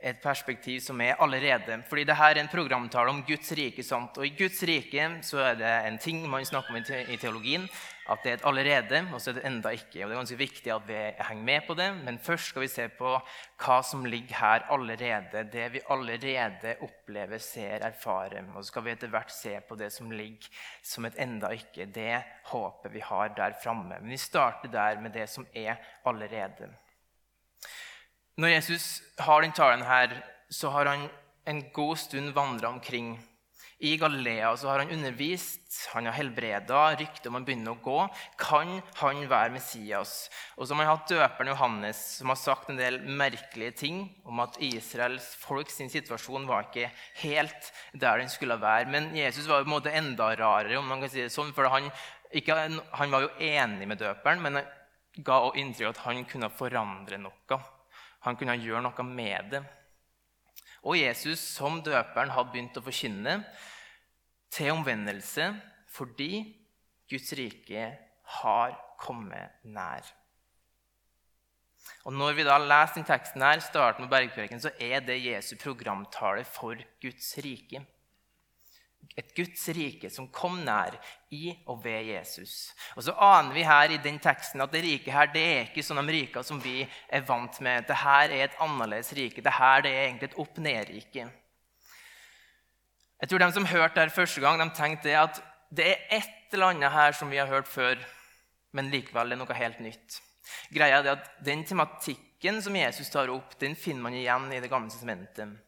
et 0.06 0.22
perspektiv 0.22 0.80
som 0.84 1.00
er 1.02 1.18
allerede. 1.22 1.80
Fordi 1.88 2.04
dette 2.06 2.30
er 2.30 2.40
en 2.40 2.50
programtale 2.52 3.10
om 3.10 3.24
Guds 3.26 3.50
rike. 3.58 3.82
Sant? 3.82 4.18
Og 4.20 4.26
I 4.26 4.34
Guds 4.38 4.62
rike 4.68 5.08
så 5.26 5.42
er 5.50 5.58
det 5.60 5.74
en 5.88 5.98
ting 6.02 6.22
man 6.30 6.46
snakker 6.46 6.74
om 6.74 6.78
i 6.80 7.18
teologien, 7.20 7.66
at 8.06 8.22
det 8.22 8.30
er 8.30 8.36
et 8.38 8.44
allerede, 8.46 9.00
og 9.10 9.18
så 9.18 9.32
er 9.32 9.38
det 9.40 9.46
enda 9.48 9.72
ikke. 9.74 10.04
Og 10.04 10.08
Det 10.08 10.14
er 10.14 10.20
ganske 10.20 10.38
viktig 10.38 10.72
at 10.72 10.86
vi 10.86 11.00
henger 11.26 11.48
med 11.48 11.66
på 11.66 11.74
det, 11.74 11.88
men 12.04 12.20
først 12.22 12.52
skal 12.52 12.62
vi 12.62 12.70
se 12.70 12.86
på 12.88 13.16
hva 13.64 13.80
som 13.82 14.06
ligger 14.06 14.38
her 14.38 14.68
allerede. 14.70 15.42
Det 15.52 15.66
vi 15.74 15.82
allerede 15.90 16.76
opplever, 16.86 17.42
ser, 17.42 17.82
erfarer. 17.82 18.46
Og 18.54 18.62
så 18.62 18.70
skal 18.70 18.86
vi 18.86 18.94
etter 18.94 19.10
hvert 19.10 19.34
se 19.34 19.58
på 19.68 19.74
det 19.74 19.90
som 19.92 20.10
ligger 20.10 20.48
som 20.82 21.04
et 21.04 21.18
enda 21.18 21.50
ikke. 21.50 21.90
Det 21.90 22.22
håpet 22.52 22.94
vi 22.94 23.02
har 23.02 23.34
der 23.34 23.58
framme. 23.62 23.98
Men 23.98 24.10
vi 24.14 24.22
starter 24.22 24.70
der 24.70 25.00
med 25.00 25.10
det 25.18 25.28
som 25.28 25.46
er 25.54 25.74
allerede. 26.06 26.70
Når 28.36 28.50
Jesus 28.52 28.86
har 29.24 29.40
den 29.40 29.54
talen 29.56 29.80
her, 29.88 30.10
så 30.52 30.68
har 30.68 30.90
han 30.90 31.06
en 31.48 31.62
god 31.72 31.96
stund 31.96 32.34
vandra 32.36 32.68
omkring. 32.68 33.14
I 33.78 33.94
Galilea 33.96 34.50
så 34.56 34.68
har 34.68 34.82
han 34.82 34.90
undervist, 34.92 35.88
han 35.94 36.04
har 36.04 36.12
helbreda, 36.18 36.82
ryktet 37.00 37.28
om 37.28 37.38
han 37.38 37.46
begynner 37.48 37.72
å 37.72 37.80
gå. 37.80 37.96
Kan 38.40 38.74
han 39.00 39.22
være 39.28 39.54
Messias? 39.54 40.14
Og 40.56 40.66
så 40.66 40.74
har 40.74 40.80
man 40.82 40.90
hatt 40.90 41.08
døperen 41.08 41.48
Johannes, 41.52 42.00
som 42.18 42.32
har 42.32 42.38
sagt 42.40 42.68
en 42.72 42.80
del 42.80 42.98
merkelige 43.08 43.76
ting 43.84 44.02
om 44.28 44.40
at 44.44 44.58
Israels 44.64 45.30
folk 45.40 45.72
sin 45.72 45.92
situasjon 45.92 46.44
var 46.48 46.68
ikke 46.68 46.90
helt 47.22 47.70
der 47.92 48.20
den 48.20 48.32
skulle 48.32 48.58
være. 48.60 48.90
Men 48.92 49.14
Jesus 49.16 49.48
var 49.48 49.64
på 49.64 49.70
en 49.70 49.76
måte 49.78 49.94
enda 49.96 50.28
rarere, 50.36 50.76
om 50.76 50.92
man 50.92 51.04
kan 51.04 51.12
si 51.12 51.24
det 51.24 51.32
sånn. 51.32 51.54
For 51.56 51.72
han, 51.72 51.88
ikke, 52.36 52.58
han 53.00 53.16
var 53.16 53.24
jo 53.24 53.32
enig 53.48 53.88
med 53.88 54.04
døperen, 54.04 54.44
men 54.44 54.60
ga 55.24 55.40
også 55.40 55.64
inntrykk 55.64 55.88
av 55.88 55.96
at 55.96 56.04
han 56.04 56.28
kunne 56.28 56.52
forandre 56.52 57.20
noe. 57.24 57.60
Han 58.26 58.36
kunne 58.38 58.58
gjøre 58.58 58.82
noe 58.84 59.06
med 59.06 59.52
det. 59.54 59.62
Og 60.86 60.98
Jesus 60.98 61.40
som 61.40 61.80
døperen 61.82 62.34
hadde 62.34 62.52
begynt 62.52 62.78
å 62.78 62.84
forkynne 62.84 63.40
til 64.54 64.74
omvendelse 64.74 65.50
fordi 65.96 66.30
Guds 67.10 67.32
rike 67.38 67.88
har 68.42 68.76
kommet 69.00 69.62
nær. 69.64 70.04
Og 72.06 72.14
Når 72.14 72.38
vi 72.38 72.46
da 72.46 72.56
leser 72.58 72.98
den 72.98 73.06
teksten 73.06 73.42
her, 73.42 73.60
starten 73.62 74.04
med 74.04 74.12
bergpreken, 74.12 74.60
så 74.62 74.72
er 74.82 75.02
det 75.06 75.20
Jesu 75.22 75.54
programtale 75.58 76.44
for 76.46 76.78
Guds 77.02 77.30
rike 77.42 77.82
et 79.16 79.32
Guds 79.36 79.68
rike 79.76 80.10
som 80.12 80.28
kom 80.32 80.58
nær 80.64 80.96
i 81.32 81.50
og 81.68 81.82
ved 81.84 82.10
Jesus. 82.10 82.72
Og 82.96 83.06
så 83.06 83.14
aner 83.14 83.54
vi 83.54 83.64
her 83.66 83.94
i 83.94 84.00
den 84.02 84.18
teksten 84.22 84.64
at 84.64 84.72
det 84.74 84.82
rike 84.84 85.12
her, 85.12 85.30
det 85.32 85.44
er 85.44 85.64
ikke 85.64 85.84
sånn 85.86 86.02
de 86.02 86.16
rike 86.18 86.42
som 86.46 86.60
vi 86.62 86.82
er 86.84 87.24
vant 87.28 87.60
med. 87.64 87.86
Dette 87.88 88.12
er 88.12 88.36
et 88.44 88.60
annerledes 88.62 89.12
rike. 89.16 89.44
Dette 89.44 89.72
er 89.72 89.90
egentlig 89.92 90.30
et 90.30 90.38
opp-ned-rike. 90.42 91.28
Jeg 93.16 93.30
tror 93.30 93.38
De 93.40 93.52
som 93.52 93.68
hørte 93.70 94.04
det 94.04 94.12
første 94.12 94.40
gang, 94.44 94.60
de 94.60 94.68
tenkte 94.76 95.16
at 95.16 95.40
det 95.72 95.86
er 95.88 96.18
et 96.20 96.52
eller 96.52 96.74
annet 96.74 96.92
her 96.92 97.12
som 97.16 97.30
vi 97.32 97.40
har 97.40 97.48
hørt 97.50 97.68
før, 97.68 97.96
men 98.76 98.90
likevel 98.92 99.32
er 99.32 99.40
noe 99.40 99.56
helt 99.56 99.80
nytt. 99.80 100.20
Greia 100.70 101.00
er 101.00 101.14
at 101.16 101.30
Den 101.44 101.64
tematikken 101.64 102.60
som 102.62 102.76
Jesus 102.76 103.10
tar 103.10 103.32
opp, 103.32 103.56
den 103.58 103.74
finner 103.74 104.04
man 104.04 104.14
igjen 104.14 104.52
i 104.52 104.60
Det 104.60 104.70
gamle 104.70 104.92
testamentet. 104.92 105.65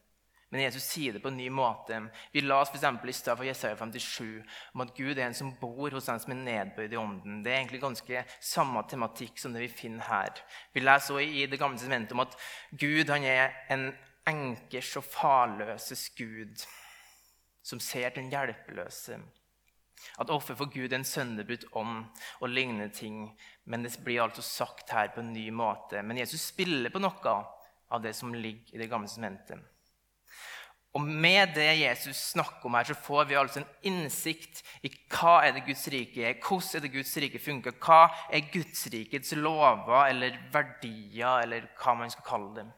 Men 0.49 0.63
Jesus 0.63 0.83
sier 0.89 1.13
det 1.13 1.21
på 1.21 1.29
en 1.29 1.37
ny 1.37 1.49
måte. 1.53 1.99
Vi 2.33 2.41
la 2.41 2.57
oss 2.63 2.71
for 2.73 3.09
i 3.09 3.13
stad 3.13 3.37
for 3.37 3.45
Jesaja 3.45 3.75
57 3.77 4.41
om 4.73 4.81
at 4.81 4.95
Gud 4.97 5.17
er 5.17 5.27
en 5.27 5.37
som 5.37 5.51
bor 5.61 5.93
hos 5.93 6.09
den 6.09 6.19
som 6.19 6.33
er 6.33 6.41
nedbøyd 6.41 6.93
i 6.93 6.97
ånden. 6.97 7.43
Det 7.45 7.51
er 7.51 7.59
egentlig 7.59 7.81
ganske 7.83 8.23
samme 8.41 8.83
tematikk 8.89 9.37
som 9.37 9.53
det 9.53 9.61
vi 9.67 9.71
finner 9.83 10.09
her. 10.09 10.41
Vi 10.73 10.81
leser 10.81 11.13
også 11.13 11.21
i 11.21 11.45
Det 11.45 11.59
gamle 11.59 11.77
testamentet 11.77 12.17
om 12.17 12.25
at 12.25 12.37
Gud 12.71 13.09
han 13.13 13.23
er 13.23 13.53
en 13.69 13.91
enkers 14.29 14.95
og 14.97 15.05
farløses 15.05 16.09
Gud 16.17 16.65
som 17.61 17.79
ser 17.79 18.09
den 18.15 18.31
hjelpeløse. 18.33 19.19
At 20.17 20.29
offer 20.33 20.55
for 20.55 20.71
Gud 20.71 20.89
er 20.89 20.97
en 20.97 21.05
sønderbrutt 21.05 21.67
ånd 21.77 22.05
og 22.39 22.49
lignende 22.49 22.89
ting. 22.89 23.25
Men 23.65 23.83
det 23.83 23.99
blir 24.03 24.23
altså 24.23 24.41
sagt 24.41 24.89
her 24.95 25.11
på 25.13 25.21
en 25.21 25.33
ny 25.33 25.49
måte. 25.53 26.01
Men 26.01 26.17
Jesus 26.17 26.49
spiller 26.49 26.89
på 26.89 27.01
noe 27.03 27.35
av 27.89 28.01
det 28.01 28.15
som 28.15 28.33
ligger 28.33 28.75
i 28.75 28.81
Det 28.81 28.89
gamle 28.89 29.07
testamentet. 29.07 29.59
Og 30.97 31.05
med 31.05 31.51
det 31.53 31.67
Jesus 31.77 32.17
snakker 32.31 32.65
om 32.65 32.73
her, 32.73 32.87
så 32.89 32.95
får 32.97 33.27
vi 33.29 33.37
altså 33.37 33.61
en 33.61 33.91
innsikt 33.91 34.63
i 34.81 34.89
hva 35.11 35.35
er 35.45 35.53
det 35.53 35.67
Guds 35.67 35.85
rike 35.93 36.23
er, 36.25 36.39
hvordan 36.41 36.79
er 36.79 36.85
det 36.85 36.93
Guds 36.95 37.11
rike 37.21 37.41
funker, 37.43 37.75
hva 37.77 37.99
er 38.33 38.47
Guds 38.49 38.87
rikets 38.89 39.35
lover 39.37 40.07
eller 40.07 40.39
verdier, 40.53 41.43
eller 41.43 41.69
hva 41.77 41.93
man 41.99 42.09
skal 42.09 42.25
kalle 42.25 42.55
dem. 42.57 42.73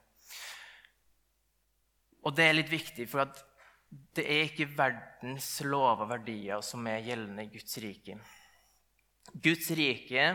Og 2.27 2.36
det 2.36 2.50
er 2.50 2.60
litt 2.60 2.74
viktig, 2.74 3.08
for 3.10 3.24
at 3.24 3.39
det 4.15 4.27
er 4.27 4.46
ikke 4.50 4.70
verdens 4.75 5.48
lover 5.63 6.06
og 6.06 6.12
verdier 6.12 6.62
som 6.63 6.86
er 6.88 7.03
gjeldende 7.08 7.48
i 7.48 7.51
Guds 7.56 7.80
rike. 7.84 8.20
Guds 9.32 9.72
rike 9.77 10.27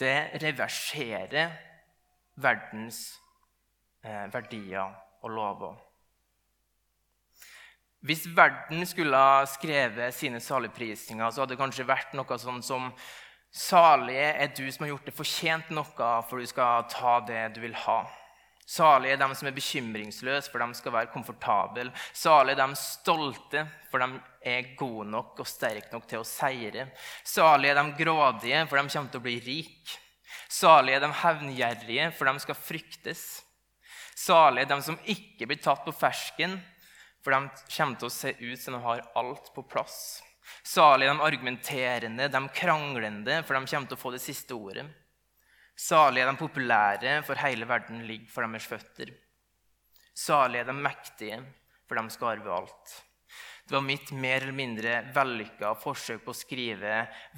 det 0.00 0.16
reverserer 0.42 1.52
verdens 2.40 3.04
eh, 4.04 4.26
verdier 4.32 4.96
og 5.22 5.30
lover. 5.36 5.91
Hvis 8.02 8.24
verden 8.34 8.82
skulle 8.86 9.18
ha 9.18 9.44
skrevet 9.46 10.14
sine 10.16 10.40
saligprisninger, 10.42 11.28
så 11.30 11.42
hadde 11.42 11.54
det 11.54 11.60
kanskje 11.60 11.86
vært 11.86 12.16
noe 12.18 12.38
sånn 12.40 12.62
som 12.66 12.90
Salige 13.52 14.30
er 14.40 14.48
du 14.56 14.64
som 14.72 14.86
har 14.86 14.94
gjort 14.94 15.08
det 15.10 15.12
fortjent 15.12 15.72
noe, 15.76 16.10
for 16.24 16.40
du 16.40 16.48
skal 16.48 16.86
ta 16.88 17.18
det 17.28 17.50
du 17.52 17.58
vil 17.60 17.74
ha. 17.84 17.98
Salige 18.64 19.12
er 19.12 19.20
de 19.20 19.36
som 19.36 19.48
er 19.50 19.52
bekymringsløse, 19.52 20.48
for 20.48 20.64
de 20.64 20.78
skal 20.78 20.94
være 20.94 21.10
komfortable. 21.12 21.90
Salige 22.16 22.56
er 22.56 22.62
de 22.62 22.80
stolte, 22.80 23.66
for 23.90 24.00
de 24.00 24.22
er 24.54 24.72
gode 24.78 25.04
nok 25.12 25.42
og 25.44 25.50
sterke 25.50 25.92
nok 25.92 26.08
til 26.08 26.22
å 26.22 26.26
seire. 26.26 26.88
Salige 27.28 27.74
er 27.74 27.82
de 27.82 27.98
grådige, 28.00 28.64
for 28.70 28.80
de 28.80 28.94
kommer 28.96 29.12
til 29.12 29.20
å 29.20 29.26
bli 29.28 29.36
rike. 29.44 29.98
Salige 30.48 30.96
er 30.96 31.04
de 31.04 31.12
hevngjerrige, 31.20 32.10
for 32.16 32.32
de 32.32 32.46
skal 32.46 32.56
fryktes. 32.56 33.26
Salige 34.16 34.64
er 34.64 34.72
de 34.72 34.80
som 34.88 35.00
ikke 35.04 35.50
blir 35.50 35.60
tatt 35.60 35.84
på 35.84 35.92
fersken, 35.92 36.56
for 37.22 37.34
de 37.34 37.64
kommer 37.76 37.98
til 38.00 38.08
å 38.08 38.14
se 38.14 38.34
ut 38.38 38.60
som 38.60 38.76
de 38.76 38.82
har 38.82 39.04
alt 39.18 39.52
på 39.54 39.64
plass. 39.70 40.22
Salig 40.66 41.06
de 41.06 41.14
argumenterende, 41.22 42.28
de 42.28 42.42
kranglende, 42.54 43.42
for 43.46 43.54
de 43.56 43.70
kommer 43.70 43.90
til 43.90 43.98
å 43.98 44.02
få 44.02 44.12
det 44.14 44.22
siste 44.24 44.56
ordet. 44.58 44.86
Salige 45.78 46.26
de 46.28 46.36
populære, 46.38 47.14
for 47.26 47.40
hele 47.40 47.66
verden 47.66 48.02
ligger 48.06 48.30
for 48.30 48.46
deres 48.46 48.68
føtter. 48.68 49.14
Salige 50.14 50.66
de 50.68 50.74
mektige, 50.76 51.40
for 51.88 51.98
de 51.98 52.12
skal 52.12 52.34
arve 52.34 52.52
alt. 52.58 52.96
Det 53.62 53.78
var 53.78 53.84
mitt 53.86 54.10
mer 54.12 54.42
eller 54.42 54.56
mindre 54.56 54.96
vellykka 55.14 55.70
forsøk 55.80 56.24
på 56.24 56.34
å 56.34 56.36
skrive 56.36 56.96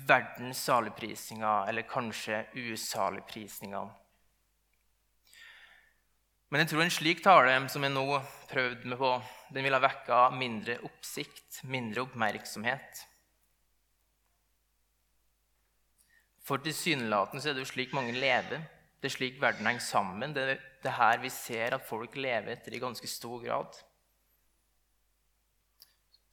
verdens 0.09 0.65
saligprisninger, 0.67 1.69
eller 1.69 1.87
kanskje 1.87 2.47
usaligprisninger. 2.57 3.93
Men 6.51 6.63
jeg 6.63 6.71
tror 6.71 6.85
en 6.85 6.93
slik 6.97 7.23
tale 7.23 7.55
som 7.71 7.83
jeg 7.83 7.95
nå 7.95 8.07
prøvde 8.51 8.91
meg 8.91 8.99
på, 9.01 9.13
den 9.55 9.63
ville 9.63 9.79
ha 9.79 9.83
vekka 9.85 10.21
mindre 10.35 10.81
oppsikt, 10.87 11.63
mindre 11.71 12.03
oppmerksomhet. 12.03 13.05
For 16.45 16.61
tilsynelatende 16.61 17.49
er 17.49 17.57
det 17.57 17.65
jo 17.65 17.71
slik 17.71 17.95
mange 17.97 18.13
lever. 18.13 18.67
Det 19.01 19.09
er 19.09 19.15
slik 19.15 19.41
verden 19.41 19.67
henger 19.69 19.85
sammen. 19.85 20.35
Det 20.37 20.59
er 20.59 20.99
her 20.99 21.23
vi 21.23 21.31
ser 21.33 21.77
at 21.77 21.87
folk 21.87 22.17
lever 22.19 22.53
etter 22.57 22.75
i 22.75 22.83
ganske 22.83 23.09
stor 23.09 23.41
grad. 23.45 23.79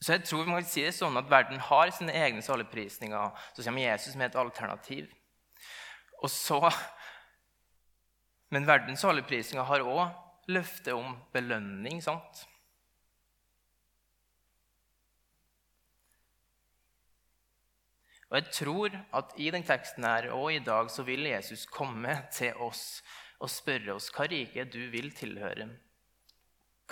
Så 0.02 0.16
jeg 0.16 0.26
tror 0.26 0.44
vi 0.44 0.50
må 0.50 0.62
si 0.66 0.82
det 0.82 0.96
sånn 0.98 1.20
at 1.20 1.30
verden 1.30 1.62
har 1.62 1.92
sine 1.94 2.16
egne 2.18 2.42
saligprisninger. 2.42 3.38
Så 3.54 3.64
kommer 3.64 3.86
Jesus 3.86 4.18
med 4.18 4.32
et 4.32 4.40
alternativ. 4.42 5.12
Og 6.24 6.30
så, 6.30 6.72
Men 8.52 8.68
verdens 8.68 9.00
saligprisninger 9.00 9.64
har 9.64 9.86
òg 9.88 10.50
løftet 10.52 10.94
om 10.94 11.14
belønning. 11.32 12.02
sant? 12.04 12.48
Og 18.32 18.38
jeg 18.40 18.52
tror 18.56 18.94
at 19.20 19.34
i 19.44 19.50
den 19.52 19.66
teksten 19.68 20.06
her 20.08 20.30
og 20.32 20.54
i 20.56 20.64
dag 20.64 20.88
så 20.92 21.04
vil 21.04 21.26
Jesus 21.28 21.66
komme 21.68 22.14
til 22.32 22.56
oss 22.64 23.02
og 23.44 23.50
spørre 23.52 23.98
oss 23.98 24.08
hva 24.16 24.28
rike 24.32 24.64
du 24.72 24.86
vil 24.94 25.10
tilhøre. 25.16 25.68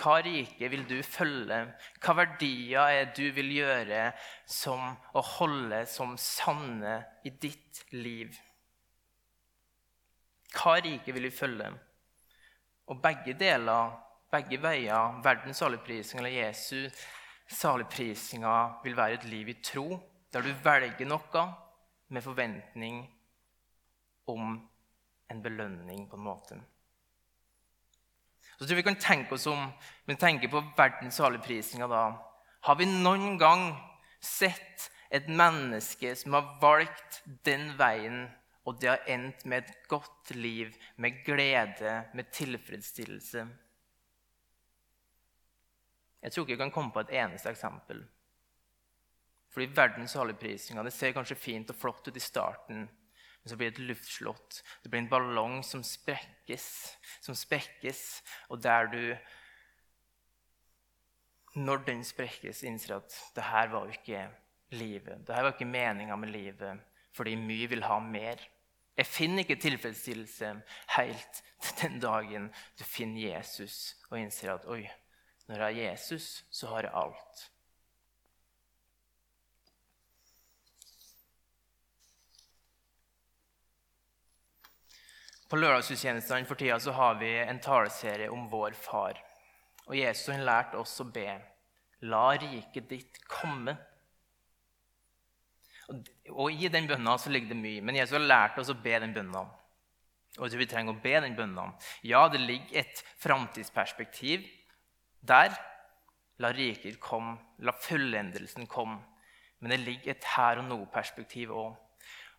Hva 0.00 0.18
rike 0.24 0.68
vil 0.72 0.84
du 0.88 0.98
følge? 1.04 1.62
Hva 2.00 2.16
verdier 2.18 2.92
er 2.92 3.08
du 3.16 3.24
vil 3.36 3.54
gjøre 3.56 4.10
som 4.48 4.84
å 5.16 5.24
holde 5.38 5.80
som 5.88 6.12
sanne 6.20 6.98
i 7.24 7.32
ditt 7.32 7.86
liv? 7.96 8.36
Hva 10.52 10.76
rike 10.84 11.16
vil 11.16 11.28
vi 11.30 11.32
følge? 11.32 11.72
Og 12.92 13.00
begge 13.00 13.32
deler, 13.38 13.96
begge 14.32 14.60
veier, 14.60 15.20
verdens 15.24 15.60
saligprising 15.62 16.20
eller 16.20 16.36
Jesu 16.36 16.90
saligprisinga, 17.48 18.56
vil 18.84 18.96
være 18.98 19.20
et 19.22 19.28
liv 19.30 19.48
i 19.54 19.60
tro 19.64 19.88
der 20.30 20.44
du 20.46 20.50
velger 20.64 21.08
noe 21.08 21.44
med 22.10 22.24
forventning 22.24 23.02
om 24.30 24.58
en 25.30 25.42
belønning, 25.42 26.06
på 26.10 26.18
en 26.18 26.26
måte. 26.26 26.58
Så 28.58 28.66
tror 28.66 28.76
vi 28.76 28.82
kan 28.82 28.98
tenke 29.00 29.34
oss 29.34 29.46
om, 29.46 29.70
men 30.04 30.18
tenke 30.20 30.50
på 30.50 30.62
verdens 30.76 31.16
saligprisninger 31.16 31.88
da. 31.88 32.02
Har 32.66 32.76
vi 32.76 32.88
noen 32.90 33.38
gang 33.40 33.70
sett 34.20 34.90
et 35.10 35.30
menneske 35.30 36.12
som 36.18 36.36
har 36.36 36.50
valgt 36.62 37.22
den 37.46 37.70
veien, 37.78 38.26
og 38.68 38.76
det 38.82 38.90
har 38.90 39.08
endt 39.08 39.46
med 39.48 39.64
et 39.64 39.88
godt 39.88 40.34
liv, 40.36 40.74
med 40.96 41.22
glede, 41.24 41.94
med 42.14 42.30
tilfredsstillelse? 42.36 43.46
Jeg 46.20 46.32
tror 46.32 46.44
ikke 46.44 46.52
jeg 46.52 46.60
kan 46.66 46.74
komme 46.74 46.92
på 46.92 47.00
et 47.06 47.14
eneste 47.16 47.48
eksempel. 47.48 48.04
Fordi 49.50 49.66
verdens 49.74 50.14
saligprisninger 50.14 50.86
det 50.86 50.94
ser 50.94 51.14
kanskje 51.16 51.38
fint 51.38 51.70
og 51.72 51.78
flott 51.78 52.06
ut 52.06 52.16
i 52.16 52.22
starten, 52.22 52.84
men 53.40 53.50
så 53.50 53.56
blir 53.56 53.70
det 53.70 53.80
et 53.80 53.88
luftslott. 53.88 54.60
Det 54.82 54.90
blir 54.92 55.02
en 55.02 55.10
ballong 55.10 55.60
som 55.66 55.82
sprekkes, 55.86 56.66
som 57.24 57.36
sprekkes, 57.38 58.22
og 58.48 58.62
der 58.62 58.90
du 58.92 59.16
Når 61.50 61.80
den 61.82 62.04
sprekkes, 62.04 62.62
innser 62.62 63.00
at 63.00 63.14
det 63.34 63.42
her 63.42 63.68
var 63.72 63.88
jo 63.88 63.90
ikke 63.90 64.28
livet. 64.70 65.26
Det 65.26 65.34
her 65.34 65.42
var 65.42 65.52
ikke 65.52 65.66
meninga 65.66 66.16
med 66.16 66.30
livet, 66.30 66.78
fordi 67.12 67.34
mye 67.34 67.66
vil 67.66 67.82
ha 67.82 67.98
mer. 67.98 68.38
Jeg 68.96 69.06
finner 69.06 69.42
ikke 69.42 69.56
tilfredsstillelse 69.58 70.52
helt 70.96 71.42
til 71.62 71.76
den 71.82 71.98
dagen 72.00 72.52
du 72.78 72.84
finner 72.84 73.34
Jesus 73.34 73.96
og 74.10 74.20
innser 74.20 74.54
at 74.54 74.68
oi, 74.70 74.84
når 75.48 75.56
jeg 75.56 75.64
har 75.64 75.90
Jesus, 75.90 76.44
så 76.50 76.70
har 76.70 76.86
jeg 76.86 76.94
alt. 76.94 77.50
På 85.50 85.58
lørdagsgudstjenestene 85.58 86.46
for 86.46 86.58
tida 86.58 86.76
så 86.78 86.92
har 86.94 87.16
vi 87.18 87.32
en 87.42 87.58
taleserie 87.62 88.30
om 88.30 88.44
vår 88.52 88.76
far. 88.78 89.18
Og 89.88 89.96
Jesus 89.98 90.28
har 90.30 90.44
lært 90.46 90.76
oss 90.78 90.92
å 91.02 91.08
be. 91.10 91.26
La 92.06 92.26
riket 92.38 92.86
ditt 92.90 93.18
komme. 93.26 93.74
Og 96.30 96.54
I 96.54 96.70
den 96.70 96.86
bønna 96.86 97.16
så 97.18 97.32
ligger 97.34 97.50
det 97.50 97.58
mye, 97.58 97.82
men 97.82 97.98
Jesus 97.98 98.14
har 98.14 98.22
lært 98.22 98.60
oss 98.62 98.70
å 98.70 98.78
be 98.78 98.94
den 99.02 99.16
bønna. 99.16 99.42
Og 100.38 100.46
jeg 100.46 100.52
tror 100.52 100.62
vi 100.62 100.70
trenger 100.70 100.94
å 100.94 101.02
be 101.02 101.16
den 101.26 101.34
bønna. 101.34 101.66
Ja, 102.06 102.22
det 102.30 102.44
ligger 102.44 102.84
et 102.84 103.02
framtidsperspektiv 103.18 104.46
der. 105.26 105.56
La 106.40 106.54
riket 106.54 107.02
komme, 107.02 107.40
la 107.58 107.74
fullendelsen 107.74 108.70
komme. 108.70 109.02
Men 109.58 109.74
det 109.74 109.82
ligger 109.82 110.14
et 110.14 110.32
her 110.36 110.62
og 110.62 110.70
nå-perspektiv 110.70 111.50
òg. 111.50 111.74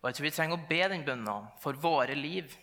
Og 0.00 0.08
jeg 0.08 0.16
tror 0.16 0.26
vi 0.26 0.34
trenger 0.34 0.56
å 0.56 0.68
be 0.72 0.80
den 0.90 1.04
bønna 1.06 1.36
for 1.62 1.76
våre 1.78 2.16
liv 2.18 2.56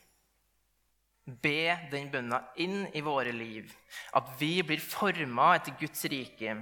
be 1.42 1.76
den 1.92 2.10
bønna 2.12 2.40
inn 2.62 2.88
i 2.96 3.02
våre 3.06 3.32
liv. 3.36 3.70
At 4.16 4.32
vi 4.40 4.62
blir 4.66 4.82
forma 4.82 5.52
etter 5.58 5.76
Guds 5.80 6.06
rike, 6.12 6.56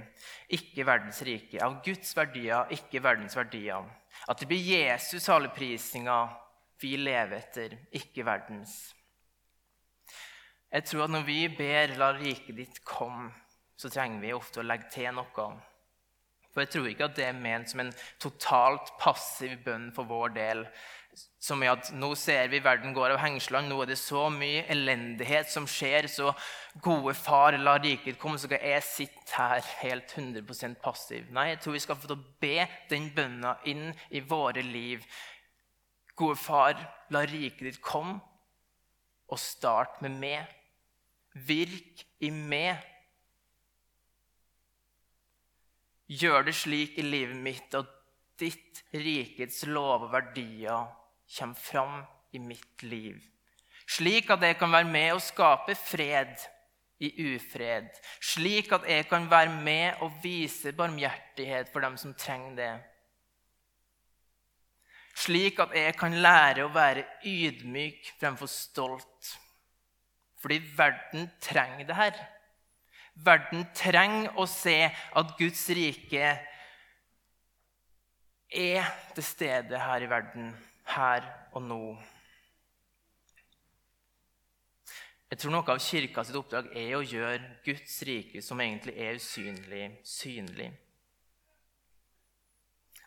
ikke 0.48 0.86
verdens 0.88 1.22
rike. 1.26 1.60
Av 1.64 1.80
Guds 1.84 2.14
verdier, 2.16 2.68
ikke 2.74 3.02
verdens 3.04 3.36
verdier. 3.38 3.88
At 4.28 4.40
det 4.40 4.48
blir 4.50 4.62
Jesus 4.62 5.28
saligprisninga 5.28 6.18
vi 6.82 6.94
lever 7.00 7.38
etter, 7.40 7.74
ikke 7.96 8.26
verdens. 8.26 8.76
Jeg 10.68 10.84
tror 10.84 11.06
at 11.06 11.14
når 11.14 11.24
vi 11.24 11.40
ber 11.48 11.96
'La 11.96 12.12
riket 12.12 12.56
ditt 12.56 12.84
komme', 12.84 13.32
så 13.76 13.88
trenger 13.88 14.20
vi 14.20 14.32
ofte 14.32 14.60
å 14.60 14.66
legge 14.66 14.90
til 14.92 15.14
noe. 15.14 15.48
For 16.52 16.64
jeg 16.64 16.70
tror 16.74 16.86
ikke 16.90 17.04
at 17.08 17.16
det 17.16 17.24
er 17.28 17.36
ment 17.38 17.70
som 17.70 17.80
en 17.80 17.92
totalt 18.20 18.92
passiv 19.00 19.58
bønn 19.64 19.92
for 19.94 20.04
vår 20.04 20.34
del 20.34 20.64
som 21.38 21.62
i 21.62 21.68
at 21.70 21.90
nå 21.94 22.10
ser 22.18 22.50
vi 22.50 22.60
verden 22.62 22.94
går 22.96 23.14
av 23.14 23.20
hengslene, 23.22 23.70
nå 23.70 23.78
er 23.82 23.90
det 23.92 23.98
så 24.00 24.26
mye 24.32 24.64
elendighet 24.72 25.50
som 25.52 25.68
skjer, 25.70 26.08
så 26.10 26.32
gode 26.82 27.14
far, 27.14 27.56
la 27.58 27.76
riket 27.78 28.18
komme, 28.18 28.38
så 28.38 28.50
skal 28.50 28.64
jeg 28.66 28.86
sitte 28.86 29.38
her 29.38 29.62
helt 29.82 30.14
100% 30.14 30.80
passiv. 30.82 31.30
Nei, 31.34 31.50
jeg 31.52 31.62
tror 31.62 31.76
vi 31.76 31.82
skal 31.84 31.98
få 31.98 32.10
til 32.10 32.18
å 32.18 32.36
be 32.42 32.66
den 32.90 33.10
bønna 33.14 33.56
inn 33.70 33.90
i 34.10 34.22
våre 34.24 34.64
liv. 34.66 35.06
Gode 36.18 36.38
far, 36.42 36.78
la 37.14 37.22
riket 37.26 37.66
ditt 37.68 37.82
komme, 37.84 38.18
og 39.28 39.38
start 39.38 40.00
med 40.02 40.16
meg. 40.18 40.54
Virk 41.48 42.02
i 42.24 42.32
meg. 42.34 42.80
Gjør 46.08 46.48
det 46.48 46.56
slik 46.56 46.96
i 46.98 47.04
livet 47.04 47.36
mitt 47.36 47.74
at 47.76 47.90
ditt 48.40 48.82
rikets 48.94 49.64
lov 49.68 50.06
og 50.06 50.12
verdier 50.14 50.86
kommer 51.36 51.54
fram 51.54 52.04
i 52.32 52.38
mitt 52.38 52.82
liv. 52.82 53.20
Slik 53.88 54.30
at 54.30 54.42
jeg 54.44 54.58
kan 54.60 54.72
være 54.72 54.88
med 54.88 55.14
og 55.16 55.22
skape 55.24 55.74
fred 55.78 56.36
i 57.00 57.08
ufred. 57.30 57.88
Slik 58.20 58.72
at 58.72 58.84
jeg 58.88 59.06
kan 59.08 59.30
være 59.30 59.62
med 59.62 60.02
og 60.04 60.12
vise 60.22 60.72
barmhjertighet 60.76 61.70
for 61.72 61.84
dem 61.84 61.96
som 61.96 62.14
trenger 62.14 62.56
det. 62.56 62.72
Slik 65.18 65.58
at 65.58 65.72
jeg 65.74 65.96
kan 65.98 66.14
lære 66.22 66.66
å 66.66 66.74
være 66.74 67.06
ydmyk 67.26 68.12
fremfor 68.20 68.50
stolt. 68.50 69.32
Fordi 70.38 70.60
verden 70.76 71.30
trenger 71.42 71.88
det 71.88 71.96
her. 71.98 72.20
Verden 73.18 73.64
trenger 73.74 74.36
å 74.38 74.46
se 74.46 74.76
at 74.86 75.32
Guds 75.40 75.64
rike 75.74 76.36
er 78.48 78.92
til 79.16 79.26
stede 79.26 79.80
her 79.82 80.04
i 80.04 80.10
verden, 80.10 80.52
her 80.94 81.26
og 81.56 81.64
nå. 81.64 81.82
Jeg 85.28 85.42
tror 85.42 85.52
noe 85.52 85.74
av 85.74 85.82
kirka 85.84 86.24
sitt 86.24 86.38
oppdrag 86.40 86.70
er 86.72 86.94
å 86.96 87.04
gjøre 87.04 87.58
Guds 87.66 87.98
rike, 88.08 88.40
som 88.44 88.60
egentlig 88.64 88.94
er 88.96 89.18
usynlig, 89.20 89.84
synlig. 90.08 90.70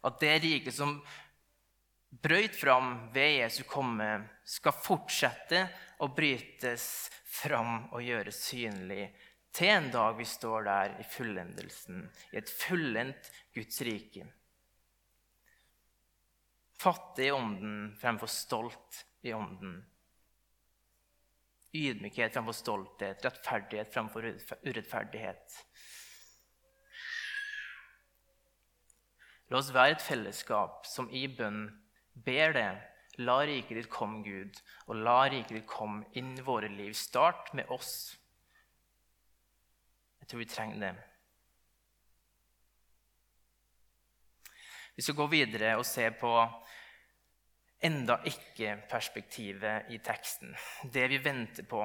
At 0.05 0.19
det 0.21 0.35
riket 0.43 0.75
som 0.75 0.99
brøyt 2.21 2.57
fram 2.57 2.93
ved 3.13 3.39
Jesu 3.39 3.63
komme, 3.69 4.09
skal 4.45 4.77
fortsette 4.77 5.63
å 6.01 6.09
brytes 6.13 6.85
fram 7.25 7.87
og 7.93 8.03
gjøres 8.05 8.41
synlig 8.51 9.07
til 9.55 9.71
en 9.71 9.89
dag 9.93 10.15
vi 10.17 10.25
står 10.27 10.67
der 10.67 10.93
i 11.01 11.07
fullendelsen, 11.07 12.05
i 12.31 12.39
et 12.39 12.49
fullendt 12.49 13.31
Guds 13.55 13.81
rike. 13.87 14.27
Fattig 16.81 17.27
i 17.27 17.31
ånden 17.31 17.95
fremfor 18.01 18.29
stolt 18.31 19.03
i 19.21 19.33
ånden. 19.37 19.75
Ydmykhet 21.77 22.33
fremfor 22.33 22.57
stolthet, 22.57 23.21
rettferdighet 23.25 23.91
fremfor 23.93 24.25
urettferdighet. 24.65 25.59
La 29.51 29.59
oss 29.59 29.69
være 29.75 29.97
et 29.97 30.03
fellesskap 30.03 30.87
som 30.87 31.11
i 31.11 31.27
bønn 31.27 31.67
ber 32.25 32.55
det. 32.55 32.71
La 33.19 33.41
riket 33.45 33.77
ditt 33.77 33.91
komme, 33.91 34.23
Gud, 34.23 34.57
og 34.87 35.03
la 35.03 35.19
riket 35.29 35.57
ditt 35.59 35.69
komme 35.69 36.07
inn 36.17 36.33
i 36.39 36.45
våre 36.47 36.71
liv. 36.71 36.95
Start 36.97 37.51
med 37.53 37.69
oss. 37.69 38.15
Jeg 40.23 40.31
tror 40.31 40.41
vi 40.41 40.49
trenger 40.49 40.85
det. 40.85 40.93
Vi 44.95 45.03
skal 45.03 45.19
gå 45.19 45.27
videre 45.31 45.75
og 45.79 45.85
se 45.87 46.07
på 46.15 46.31
enda 47.81 48.19
ikke-perspektivet 48.29 49.89
i 49.89 49.97
teksten. 50.03 50.53
Det 50.83 51.07
vi 51.09 51.17
venter 51.17 51.65
på. 51.65 51.81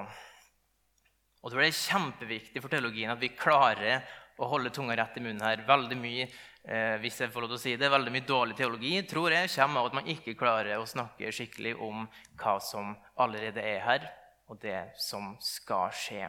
Og 1.43 1.53
Det 1.53 1.63
er 1.63 1.79
kjempeviktig 1.79 2.61
for 2.63 2.73
teologien 2.73 3.13
at 3.13 3.23
vi 3.23 3.33
klarer 3.37 4.03
å 4.37 4.49
holde 4.51 4.73
tunga 4.75 4.97
rett 4.99 5.17
i 5.17 5.23
munnen 5.25 5.45
her. 5.47 5.63
Veldig 5.69 5.97
mye 6.01 6.27
eh, 6.27 6.97
hvis 7.01 7.21
jeg 7.23 7.33
får 7.33 7.45
lov 7.45 7.53
til 7.53 7.59
å 7.59 7.63
si 7.63 7.75
det, 7.81 7.91
veldig 7.93 8.13
mye 8.13 8.27
dårlig 8.29 8.57
teologi 8.59 8.93
tror 9.09 9.33
jeg 9.33 9.53
kommer 9.55 9.81
av 9.81 9.91
at 9.91 9.99
man 10.01 10.11
ikke 10.13 10.37
klarer 10.39 10.77
å 10.77 10.89
snakke 10.89 11.33
skikkelig 11.33 11.77
om 11.87 12.05
hva 12.37 12.59
som 12.61 12.93
allerede 13.23 13.63
er 13.63 13.81
her, 13.87 14.09
og 14.51 14.61
det 14.63 14.93
som 15.01 15.35
skal 15.43 15.95
skje 15.95 16.29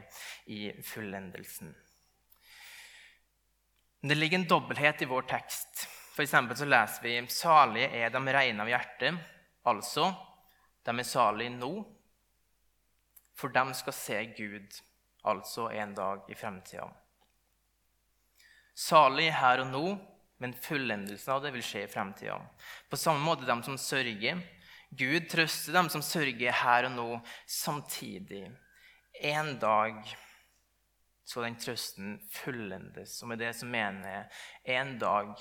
i 0.53 0.71
fullendelsen. 0.85 1.73
Det 4.07 4.15
ligger 4.15 4.39
en 4.39 4.49
dobbelthet 4.49 5.01
i 5.03 5.09
vår 5.09 5.25
tekst. 5.27 5.87
For 6.15 6.25
så 6.25 6.65
leser 6.65 7.03
vi 7.03 7.19
'Salige 7.27 7.91
er 7.93 8.09
de 8.09 8.17
rene 8.17 8.61
av 8.63 8.69
hjerte', 8.69 9.17
altså 9.67 10.11
de 10.87 10.93
er 10.95 11.07
salige 11.07 11.51
nå, 11.51 11.71
for 13.37 13.53
de 13.53 13.63
skal 13.77 13.93
se 13.93 14.19
Gud, 14.37 14.77
altså 15.27 15.67
en 15.75 15.93
dag 15.97 16.29
i 16.31 16.37
fremtida. 16.37 16.87
Salig 18.77 19.31
her 19.33 19.65
og 19.65 19.71
nå, 19.73 19.87
men 20.41 20.53
fullendelsen 20.53 21.33
av 21.33 21.41
det 21.43 21.51
vil 21.55 21.65
skje 21.65 21.83
i 21.85 21.91
fremtida. 21.91 22.37
På 22.89 22.99
samme 22.99 23.23
måte 23.25 23.47
de 23.47 23.57
som 23.65 23.77
sørger. 23.81 24.39
Gud 24.93 25.27
trøster 25.29 25.75
dem 25.75 25.89
som 25.91 26.03
sørger 26.05 26.53
her 26.61 26.87
og 26.87 26.93
nå, 26.95 27.07
samtidig. 27.49 28.45
En 29.17 29.57
dag 29.59 29.97
skal 31.27 31.49
den 31.49 31.57
trøsten 31.59 32.17
fullendes. 32.31 33.17
Og 33.21 33.33
med 33.33 33.41
det 33.41 33.51
så 33.57 33.67
mener 33.67 34.07
jeg 34.07 34.77
en 34.77 34.95
dag 35.01 35.33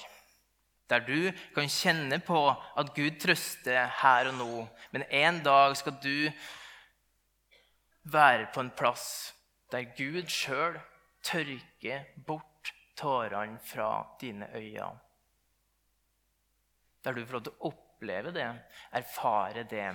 der 0.91 1.03
du 1.07 1.33
kan 1.55 1.71
kjenne 1.71 2.19
på 2.23 2.41
at 2.51 2.93
Gud 2.95 3.19
trøster 3.21 3.89
her 4.03 4.31
og 4.31 4.39
nå. 4.39 4.67
Men 4.95 5.07
en 5.11 5.41
dag 5.45 5.77
skal 5.77 5.97
du 6.03 6.31
være 8.13 8.47
på 8.55 8.63
en 8.63 8.71
plass 8.71 9.35
der 9.73 9.89
Gud 9.99 10.29
sjøl 10.31 10.79
tørker 11.27 12.07
bort 12.27 12.71
tårene 12.97 13.59
fra 13.67 14.07
dine 14.21 14.49
øyne. 14.55 14.95
Der 17.05 17.13
du 17.13 17.27
får 17.27 17.39
lov 17.39 17.45
til 17.47 17.53
å 17.59 17.71
oppleve 17.71 18.33
det, 18.35 18.47
erfare 18.93 19.67
det. 19.71 19.87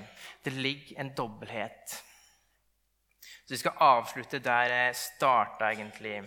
Det 0.44 0.54
ligger 0.54 1.00
en 1.00 1.14
dobbelthet. 1.16 1.98
Så 3.46 3.50
Vi 3.50 3.58
skal 3.58 3.84
avslutte 3.84 4.40
der 4.40 4.72
jeg 4.72 4.96
starta, 4.96 5.72
egentlig, 5.72 6.22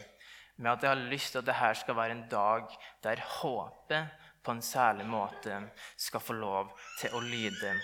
med 0.56 0.70
at 0.70 0.82
jeg 0.82 0.90
har 0.90 1.08
lyst 1.10 1.32
til 1.32 1.38
at 1.38 1.46
dette 1.46 1.74
skal 1.80 1.96
være 1.96 2.16
en 2.16 2.28
dag 2.30 2.76
der 3.02 3.22
håpet 3.40 4.23
på 4.44 4.52
en 4.52 4.62
særlig 4.62 5.06
måte 5.08 5.58
skal 5.96 6.22
få 6.22 6.36
lov 6.36 6.72
til 7.00 7.14
å 7.16 7.22
lyde. 7.24 7.74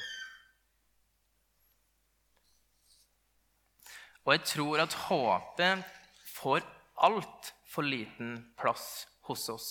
Og 4.26 4.34
jeg 4.36 4.46
tror 4.52 4.82
at 4.84 4.96
håpet 5.08 5.86
får 6.28 6.66
altfor 7.00 7.86
liten 7.86 8.34
plass 8.60 9.06
hos 9.28 9.48
oss. 9.48 9.70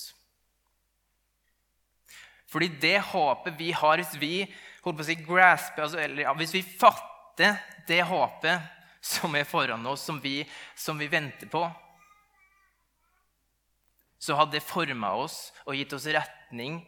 Fordi 2.50 2.72
det 2.82 2.98
håpet 3.12 3.54
vi 3.60 3.70
har, 3.78 4.02
hvis 4.02 4.16
vi 4.18 4.34
si, 5.06 5.16
grasper, 5.22 5.84
altså, 5.86 6.00
eller, 6.02 6.24
ja, 6.26 6.34
hvis 6.34 6.56
vi 6.56 6.64
fatter 6.66 7.60
det 7.88 8.02
håpet 8.10 8.66
som 9.06 9.36
er 9.38 9.46
foran 9.46 9.86
oss, 9.88 10.02
som 10.10 10.18
vi, 10.20 10.42
som 10.76 10.98
vi 10.98 11.08
venter 11.08 11.48
på, 11.52 11.62
så 14.20 14.36
hadde 14.36 14.58
det 14.58 14.66
forma 14.68 15.14
oss 15.16 15.50
og 15.66 15.78
gitt 15.80 15.96
oss 15.96 16.08
retning 16.12 16.82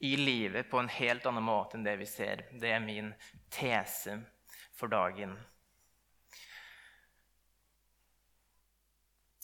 i 0.00 0.14
livet 0.16 0.70
på 0.70 0.80
en 0.80 0.88
helt 0.88 1.26
annen 1.28 1.44
måte 1.44 1.76
enn 1.76 1.84
det 1.84 1.98
vi 2.00 2.08
ser. 2.08 2.46
Det 2.56 2.72
er 2.72 2.80
min 2.80 3.12
tese 3.52 4.16
for 4.76 4.88
dagen. 4.92 5.36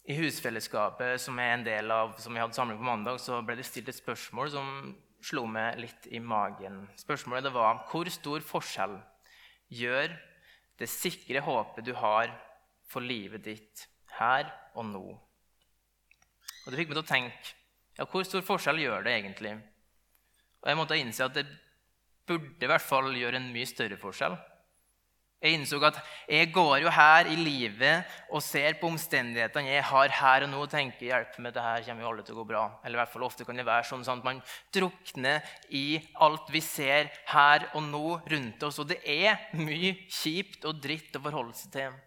I 0.07 0.15
husfellesskapet 0.17 1.21
som 1.21 1.39
er 1.43 1.57
en 1.57 1.67
del 1.67 1.91
av, 1.91 2.15
som 2.23 2.33
vi 2.33 2.41
hadde 2.41 2.57
samling 2.57 2.79
på 2.79 2.87
mandag, 2.87 3.19
så 3.21 3.41
ble 3.45 3.59
det 3.59 3.67
stilt 3.67 3.91
et 3.91 3.99
spørsmål 3.99 4.53
som 4.55 4.71
slo 5.27 5.45
meg 5.51 5.81
litt 5.83 6.07
i 6.15 6.21
magen. 6.23 6.85
Spørsmålet 6.97 7.51
var 7.53 7.83
hvor 7.91 8.09
stor 8.15 8.45
forskjell 8.47 8.97
gjør 9.75 10.15
det 10.79 10.89
sikre 10.93 11.43
håpet 11.43 11.85
du 11.89 11.93
har 11.99 12.31
for 12.87 13.03
livet 13.03 13.45
ditt 13.49 13.87
her 14.21 14.47
og 14.79 14.87
nå? 14.93 15.07
Og 16.67 16.73
Det 16.73 16.81
fikk 16.81 16.91
meg 16.91 16.99
til 16.99 17.05
å 17.05 17.09
tenke 17.15 17.55
ja, 17.97 18.05
hvor 18.05 18.27
stor 18.29 18.43
forskjell 18.45 18.83
gjør 18.83 19.07
det 19.07 19.15
egentlig? 19.17 19.55
Og 20.61 20.69
Jeg 20.69 20.77
måtte 20.77 20.99
innse 21.01 21.25
at 21.25 21.37
det 21.39 21.47
burde 22.27 22.67
i 22.67 22.69
hvert 22.69 22.85
fall 22.85 23.09
gjøre 23.15 23.39
en 23.39 23.53
mye 23.55 23.69
større 23.71 23.97
forskjell. 24.01 24.35
Jeg 25.37 25.53
innså 25.53 25.79
at 25.85 25.99
jeg 26.33 26.49
går 26.51 26.79
jo 26.81 26.91
her 26.91 27.29
i 27.29 27.35
livet 27.37 28.15
og 28.33 28.41
ser 28.43 28.79
på 28.81 28.89
omstendighetene 28.89 29.75
jeg 29.75 29.85
har 29.85 30.15
her 30.19 30.47
og 30.47 30.51
nå, 30.51 30.63
og 30.65 30.73
tenker 30.73 31.11
hjelp 31.11 31.37
med 31.45 31.53
det 31.55 31.63
her 31.63 31.85
kommer 31.87 32.03
jo 32.03 32.09
alle 32.11 32.25
til 32.25 32.35
å 32.35 32.39
gå 32.41 32.47
bra. 32.49 32.63
Eller 32.83 32.97
i 32.97 33.01
hvert 33.03 33.13
fall 33.13 33.27
ofte 33.29 33.45
kan 33.47 33.61
det 33.61 33.67
være 33.69 33.85
sånn, 33.87 34.05
sånn 34.07 34.25
at 34.25 34.27
man 34.27 34.41
drukner 34.75 35.45
i 35.77 36.01
alt 36.25 36.49
vi 36.51 36.63
ser 36.65 37.13
her 37.31 37.69
og 37.77 37.85
nå 37.85 38.17
rundt 38.33 38.65
oss. 38.67 38.81
Og 38.83 38.89
det 38.91 39.03
er 39.05 39.45
mye 39.61 39.93
kjipt 40.09 40.65
og 40.67 40.81
dritt 40.83 41.21
å 41.21 41.23
forholde 41.29 41.55
seg 41.61 41.77
til. 41.77 42.01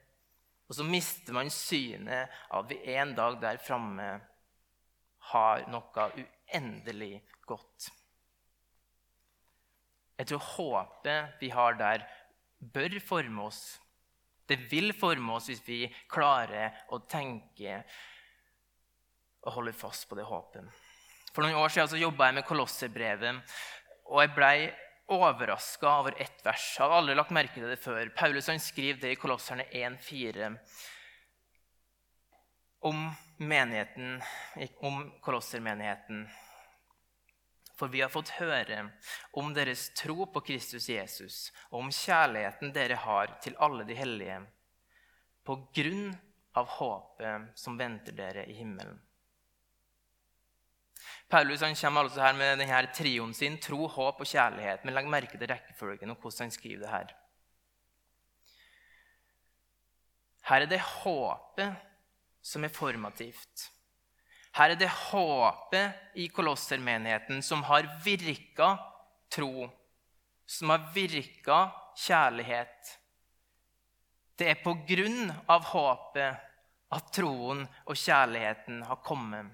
Og 0.70 0.78
så 0.78 0.86
mister 0.86 1.38
man 1.38 1.54
synet 1.54 2.34
av 2.50 2.66
at 2.66 2.74
vi 2.74 2.82
en 2.98 3.14
dag 3.18 3.38
der 3.42 3.62
framme 3.62 4.10
har 5.32 5.66
noe 5.72 6.10
uendelig 6.20 7.20
godt. 7.48 7.90
Jeg 10.20 10.28
tror 10.32 10.48
håpet 10.56 11.40
vi 11.40 11.52
har 11.54 11.78
der, 11.80 12.04
bør 12.60 12.98
forme 13.00 13.48
oss. 13.48 13.80
Det 14.50 14.58
vil 14.72 14.92
forme 14.98 15.38
oss 15.38 15.48
hvis 15.48 15.64
vi 15.64 15.80
klarer 16.12 16.84
å 16.92 17.00
tenke 17.08 17.80
og 19.46 19.54
holde 19.56 19.76
fast 19.78 20.10
på 20.10 20.18
det 20.20 20.28
håpet. 20.28 20.66
For 21.32 21.46
noen 21.46 21.62
år 21.62 21.72
siden 21.72 22.02
jobba 22.02 22.28
jeg 22.28 22.40
med 22.40 22.48
Kolosserbrevet, 22.50 23.58
og 24.10 24.24
jeg 24.24 24.36
blei 24.36 24.56
overraska 25.14 25.90
over 26.02 26.18
ett 26.22 26.42
vers. 26.46 26.66
Jeg 26.76 26.84
hadde 26.84 26.98
aldri 27.00 27.16
lagt 27.18 27.34
merke 27.34 27.56
til 27.56 27.70
det 27.70 27.80
før. 27.82 28.10
Paulus 28.18 28.50
han 28.52 28.62
skriver 28.62 29.00
det 29.06 29.14
i 29.14 29.20
Kolosserne 29.20 29.66
1,4 29.70 30.52
om 32.80 33.12
menigheten, 33.38 34.22
om 34.80 35.12
kolossermenigheten. 35.22 36.30
For 37.76 37.88
vi 37.88 38.02
har 38.02 38.12
fått 38.12 38.36
høre 38.40 38.90
om 39.40 39.54
deres 39.56 39.90
tro 39.96 40.26
på 40.28 40.42
Kristus 40.44 40.90
Jesus 40.92 41.38
og 41.70 41.84
om 41.86 41.92
kjærligheten 41.96 42.74
dere 42.76 42.98
har 43.00 43.38
til 43.44 43.56
alle 43.60 43.86
de 43.88 43.96
hellige, 43.96 44.42
på 45.48 45.56
grunn 45.76 46.10
av 46.60 46.68
håpet 46.80 47.54
som 47.60 47.78
venter 47.80 48.16
dere 48.18 48.44
i 48.50 48.58
himmelen. 48.58 49.00
Paulus 51.30 51.62
han 51.62 51.78
kommer 51.78 52.08
altså 52.08 52.24
her 52.24 52.36
med 52.36 52.58
denne 52.58 52.82
trioen 52.94 53.34
sin 53.38 53.60
tro, 53.62 53.86
håp 53.88 54.24
og 54.24 54.28
kjærlighet. 54.28 54.84
Men 54.84 54.96
legg 54.98 55.10
merke 55.14 55.38
til 55.38 55.52
rekkefølgen 55.52 56.10
og 56.10 56.24
hvordan 56.24 56.48
han 56.48 56.56
skriver 56.56 56.82
det 56.84 56.94
her. 56.94 57.12
Her 60.50 60.66
er 60.66 60.72
det 60.72 60.82
håpet 60.82 61.89
som 62.42 62.64
er 62.64 62.74
formativt. 62.74 63.70
Her 64.58 64.74
er 64.74 64.80
det 64.80 64.90
håpet 64.90 66.18
i 66.20 66.28
kolossermenigheten 66.34 67.44
som 67.46 67.62
har 67.68 67.88
virka 68.04 68.74
tro, 69.32 69.70
som 70.46 70.74
har 70.74 70.90
virka 70.96 71.60
kjærlighet. 72.00 72.96
Det 74.40 74.50
er 74.50 74.62
på 74.64 74.74
grunn 74.88 75.30
av 75.52 75.68
håpet 75.74 76.46
at 76.96 77.10
troen 77.14 77.66
og 77.86 77.98
kjærligheten 78.00 78.82
har 78.88 79.02
kommet. 79.06 79.54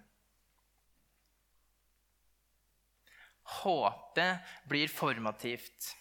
Håpet 3.62 4.54
blir 4.69 4.89
formativt. 4.89 5.91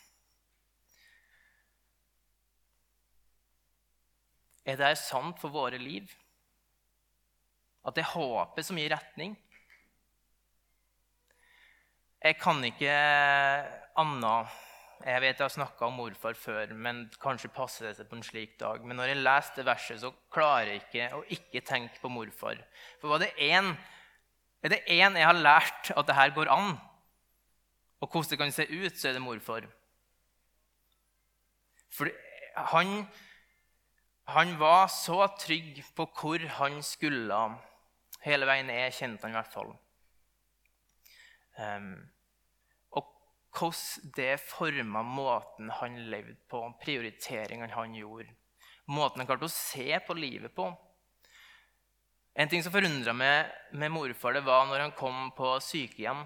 Er 4.64 4.78
det 4.80 4.94
sant 4.96 5.40
for 5.42 5.52
våre 5.52 5.80
liv? 5.80 6.08
At 7.84 7.96
det 7.96 8.04
er 8.04 8.14
håpet 8.14 8.66
som 8.66 8.78
gir 8.80 8.92
retning? 8.94 9.34
Jeg 12.24 12.38
kan 12.40 12.62
ikke 12.64 12.92
annet 14.00 14.60
Jeg 15.04 15.20
vet 15.20 15.36
jeg 15.36 15.44
har 15.44 15.52
snakka 15.52 15.84
om 15.84 15.98
morfar 15.98 16.36
før, 16.38 16.70
men 16.72 17.02
kanskje 17.20 17.50
passer 17.52 17.90
det 17.90 17.98
seg 17.98 18.06
på 18.08 18.16
en 18.16 18.24
slik 18.24 18.54
dag. 18.60 18.80
Men 18.80 18.96
når 18.96 19.10
jeg 19.10 19.20
leser 19.20 19.58
det 19.58 19.66
verset, 19.68 20.00
så 20.00 20.14
klarer 20.32 20.70
jeg 20.70 20.80
ikke 20.80 21.08
å 21.18 21.20
ikke 21.36 21.60
tenke 21.66 22.00
på 22.00 22.08
morfar. 22.08 22.62
For 23.02 23.12
var 23.12 23.20
det 23.20 23.34
én, 23.36 23.74
er 24.64 24.72
det 24.72 24.80
én 24.88 25.18
jeg 25.20 25.28
har 25.28 25.36
lært 25.36 25.90
at 25.92 26.08
det 26.08 26.16
her 26.16 26.32
går 26.32 26.48
an, 26.54 26.78
og 28.00 28.08
hvordan 28.08 28.30
det 28.30 28.40
kan 28.40 28.54
se 28.56 28.64
ut, 28.70 28.96
så 28.96 29.10
er 29.10 29.18
det 29.18 29.24
morfar. 29.26 29.68
For 31.92 32.08
han, 32.72 33.04
han 34.32 34.56
var 34.60 34.88
så 34.88 35.26
trygg 35.36 35.82
på 35.96 36.08
hvor 36.16 36.48
han 36.62 36.80
skulle. 36.86 37.44
Hele 38.24 38.48
veien 38.48 38.72
jeg 38.72 38.94
kjente 38.98 39.26
han 39.26 39.34
i 39.34 39.38
hvert 39.38 39.52
fall. 39.52 39.72
Um, 41.58 41.90
og 42.96 43.10
hvordan 43.54 44.14
det 44.16 44.32
forma 44.42 45.04
måten 45.06 45.70
han 45.80 45.98
levde 46.10 46.38
på, 46.50 46.62
prioriteringene 46.82 47.72
han 47.74 47.94
gjorde. 47.98 48.32
Måten 48.90 49.22
han 49.22 49.28
klarte 49.28 49.48
å 49.48 49.52
se 49.52 50.00
på 50.06 50.16
livet 50.18 50.54
på. 50.56 50.70
En 52.34 52.50
ting 52.50 52.64
som 52.64 52.74
forundra 52.74 53.14
meg 53.14 53.52
med 53.78 53.92
morfar, 53.94 54.34
det 54.34 54.42
var 54.48 54.66
når 54.66 54.88
han 54.88 54.96
kom 54.98 55.28
på 55.36 55.54
sykehjem 55.62 56.24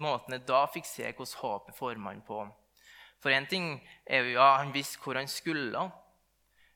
måten 0.00 0.36
jeg 0.36 0.46
da 0.48 0.64
fikk 0.70 0.88
se 0.88 1.08
hvordan 1.08 1.40
håpet 1.42 1.76
forma 1.76 2.12
han 2.12 2.22
på. 2.26 2.44
For 3.20 3.34
én 3.34 3.48
ting 3.48 3.72
er 4.06 4.24
jo 4.24 4.38
ja, 4.38 4.56
han 4.60 4.72
visste 4.74 5.00
hvor 5.02 5.18
han 5.18 5.28
skulle. 5.28 5.88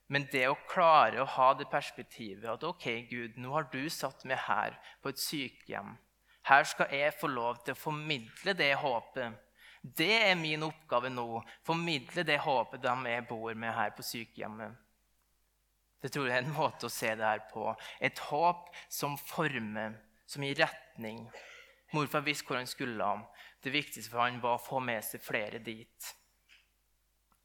Men 0.07 0.27
det 0.31 0.45
å 0.49 0.57
klare 0.69 1.21
å 1.21 1.29
ha 1.37 1.47
det 1.57 1.65
perspektivet 1.71 2.45
at 2.51 2.65
ok, 2.67 2.85
Gud, 3.09 3.39
nå 3.41 3.55
har 3.55 3.69
du 3.71 3.87
satt 3.89 4.25
meg 4.29 4.43
her 4.45 4.77
på 5.01 5.09
et 5.09 5.21
sykehjem. 5.21 5.95
Her 6.45 6.67
skal 6.69 6.93
jeg 6.93 7.15
få 7.17 7.29
lov 7.31 7.63
til 7.65 7.73
å 7.73 7.79
formidle 7.79 8.53
det 8.57 8.75
håpet. 8.77 9.41
Det 9.81 10.13
er 10.29 10.35
min 10.37 10.65
oppgave 10.65 11.09
nå. 11.09 11.41
Formidle 11.65 12.25
det 12.25 12.37
håpet 12.41 12.83
de 12.83 12.93
jeg 13.09 13.25
bor 13.29 13.53
med 13.57 13.73
her 13.73 13.93
på 13.97 14.05
sykehjemmet. 14.05 14.77
Det 16.01 16.11
tror 16.13 16.27
jeg 16.29 16.37
er 16.37 16.43
en 16.43 16.53
måte 16.53 16.85
å 16.85 16.93
se 16.93 17.09
det 17.17 17.25
her 17.25 17.41
på. 17.49 17.71
Et 17.97 18.19
håp 18.27 18.69
som 18.93 19.17
former, 19.17 19.97
som 20.29 20.45
gir 20.45 20.59
retning. 20.61 21.23
Morfar 21.97 22.21
visste 22.25 22.45
hvor 22.45 22.59
han 22.59 22.69
skulle. 22.69 23.07
Det 23.63 23.73
viktigste 23.73 24.13
for 24.13 24.21
han 24.21 24.37
var 24.43 24.59
å 24.59 24.61
få 24.61 24.83
med 24.85 25.01
seg 25.05 25.25
flere 25.25 25.61
dit. 25.65 26.13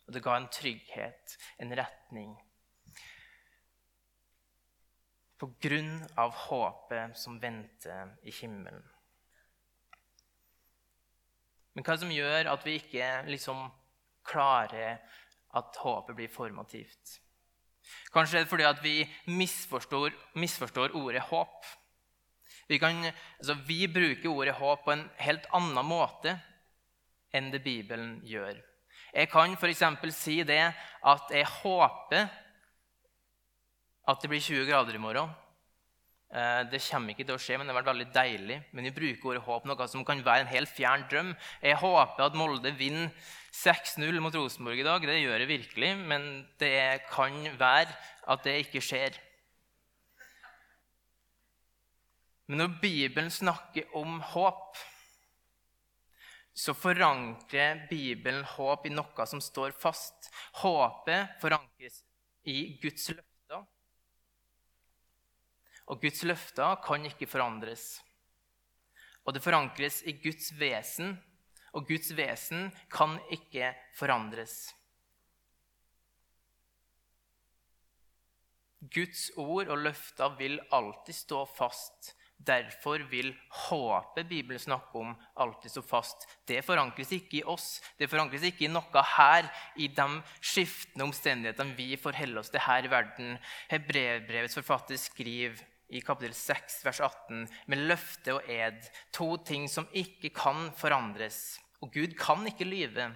Og 0.05 0.13
det 0.13 0.25
ga 0.25 0.37
en 0.37 0.49
trygghet, 0.53 1.39
en 1.63 1.73
retning. 1.79 2.37
På 5.41 5.49
grunn 5.63 6.03
av 6.21 6.35
håpet 6.37 7.17
som 7.17 7.39
venter 7.41 8.13
i 8.29 8.35
himmelen. 8.43 8.85
Men 11.73 11.87
hva 11.87 11.97
som 11.97 12.13
gjør 12.13 12.51
at 12.53 12.67
vi 12.67 12.77
ikke 12.81 13.09
liksom 13.31 13.63
klarer 14.27 15.01
at 15.57 15.81
håpet 15.81 16.19
blir 16.19 16.33
formativt? 16.33 17.21
Kanskje 18.13 18.39
det 18.39 18.45
er 18.45 18.51
fordi 18.51 18.67
at 18.69 18.83
vi 18.85 18.97
misforstår, 19.31 20.15
misforstår 20.39 20.97
ordet 20.99 21.23
håp. 21.31 21.65
Vi, 22.69 22.79
kan, 22.79 23.01
altså, 23.39 23.57
vi 23.67 23.87
bruker 23.91 24.29
ordet 24.31 24.55
håp 24.61 24.85
på 24.85 24.95
en 24.95 25.07
helt 25.25 25.47
annen 25.57 25.87
måte 25.87 26.37
enn 27.35 27.51
det 27.55 27.63
Bibelen 27.65 28.19
gjør. 28.27 28.59
Jeg 29.15 29.31
kan 29.31 29.57
f.eks. 29.57 29.83
si 30.15 30.43
det 30.47 30.63
at 30.71 31.33
jeg 31.35 31.49
håper 31.63 32.29
at 34.11 34.23
det 34.23 34.31
blir 34.33 34.43
20 34.43 34.69
grader 34.69 34.97
i 34.97 35.03
morgen. 35.03 35.31
Eh, 36.31 36.61
det 36.71 36.79
kommer 36.85 37.11
ikke 37.11 37.27
til 37.27 37.35
å 37.35 37.43
skje, 37.43 37.57
men 37.59 37.67
det 37.67 37.75
har 37.75 37.81
vært 37.81 37.91
veldig 37.91 38.09
deilig. 38.15 38.59
Men 38.71 38.87
vi 38.87 38.95
bruker 38.95 39.33
ordet 39.33 39.43
håp, 39.47 39.67
noe 39.67 39.89
som 39.91 40.05
kan 40.07 40.23
være 40.27 40.45
en 40.45 40.53
helt 40.53 40.71
fjern 40.71 41.07
drøm. 41.11 41.33
Jeg 41.63 41.81
håper 41.81 42.27
at 42.27 42.39
Molde 42.39 42.71
vinner 42.79 43.11
6-0 43.51 44.21
mot 44.23 44.37
Rosenborg 44.39 44.79
i 44.79 44.87
dag. 44.87 45.03
Det 45.03 45.19
gjør 45.19 45.43
jeg 45.43 45.51
virkelig, 45.51 45.91
men 46.13 46.29
det 46.63 47.03
kan 47.11 47.35
være 47.59 47.91
at 48.31 48.47
det 48.47 48.61
ikke 48.67 48.85
skjer. 48.85 49.19
Men 52.51 52.65
når 52.65 52.79
Bibelen 52.83 53.31
snakker 53.31 53.91
om 53.99 54.21
håp, 54.33 54.79
så 56.55 56.75
forankrer 56.75 57.87
Bibelen 57.91 58.43
håp 58.57 58.87
i 58.87 58.95
noe 58.95 59.27
som 59.27 59.43
står 59.43 59.75
fast. 59.79 60.31
Håpet 60.63 61.39
forankres 61.43 62.03
i 62.51 62.79
Guds 62.83 63.11
løfter. 63.13 63.30
Og 65.91 65.99
Guds 66.03 66.23
løfter 66.23 66.79
kan 66.85 67.07
ikke 67.09 67.27
forandres. 67.27 67.99
Og 69.27 69.35
det 69.35 69.43
forankres 69.43 70.01
i 70.07 70.15
Guds 70.23 70.53
vesen, 70.59 71.17
og 71.75 71.87
Guds 71.87 72.13
vesen 72.17 72.71
kan 72.91 73.19
ikke 73.35 73.73
forandres. 73.99 74.71
Guds 78.81 79.29
ord 79.37 79.69
og 79.69 79.83
løfter 79.85 80.39
vil 80.39 80.57
alltid 80.73 81.15
stå 81.15 81.45
fast 81.59 82.15
Derfor 82.41 83.03
vil 83.11 83.35
håpet 83.67 84.29
Bibelen 84.29 84.59
snakker 84.59 85.01
om, 85.03 85.11
alltid 85.37 85.71
stå 85.75 85.83
fast. 85.85 86.25
Det 86.49 86.63
forankres 86.65 87.13
ikke 87.13 87.37
i 87.37 87.45
oss, 87.45 87.83
det 88.01 88.09
forankres 88.09 88.47
ikke 88.49 88.65
i 88.65 88.71
noe 88.73 89.03
her, 89.13 89.49
i 89.77 89.91
de 89.93 90.07
skiftende 90.41 91.05
omstendighetene 91.05 91.77
vi 91.77 91.99
forholder 92.01 92.41
oss 92.41 92.53
til 92.53 92.65
her 92.65 92.89
i 92.89 92.93
verden. 92.93 93.37
Hebreerbrevets 93.69 94.57
forfatter 94.57 94.97
skriver 94.97 95.61
i 95.91 96.03
kapittel 96.05 96.37
6, 96.37 96.81
vers 96.87 97.01
18, 97.05 97.49
med 97.71 97.85
løfte 97.91 98.37
og 98.37 98.51
ed, 98.51 98.81
to 99.17 99.35
ting 99.47 99.67
som 99.69 99.89
ikke 99.93 100.33
kan 100.35 100.71
forandres. 100.79 101.59
Og 101.81 101.93
Gud 101.95 102.17
kan 102.19 102.47
ikke 102.49 102.69
lyve 102.69 103.11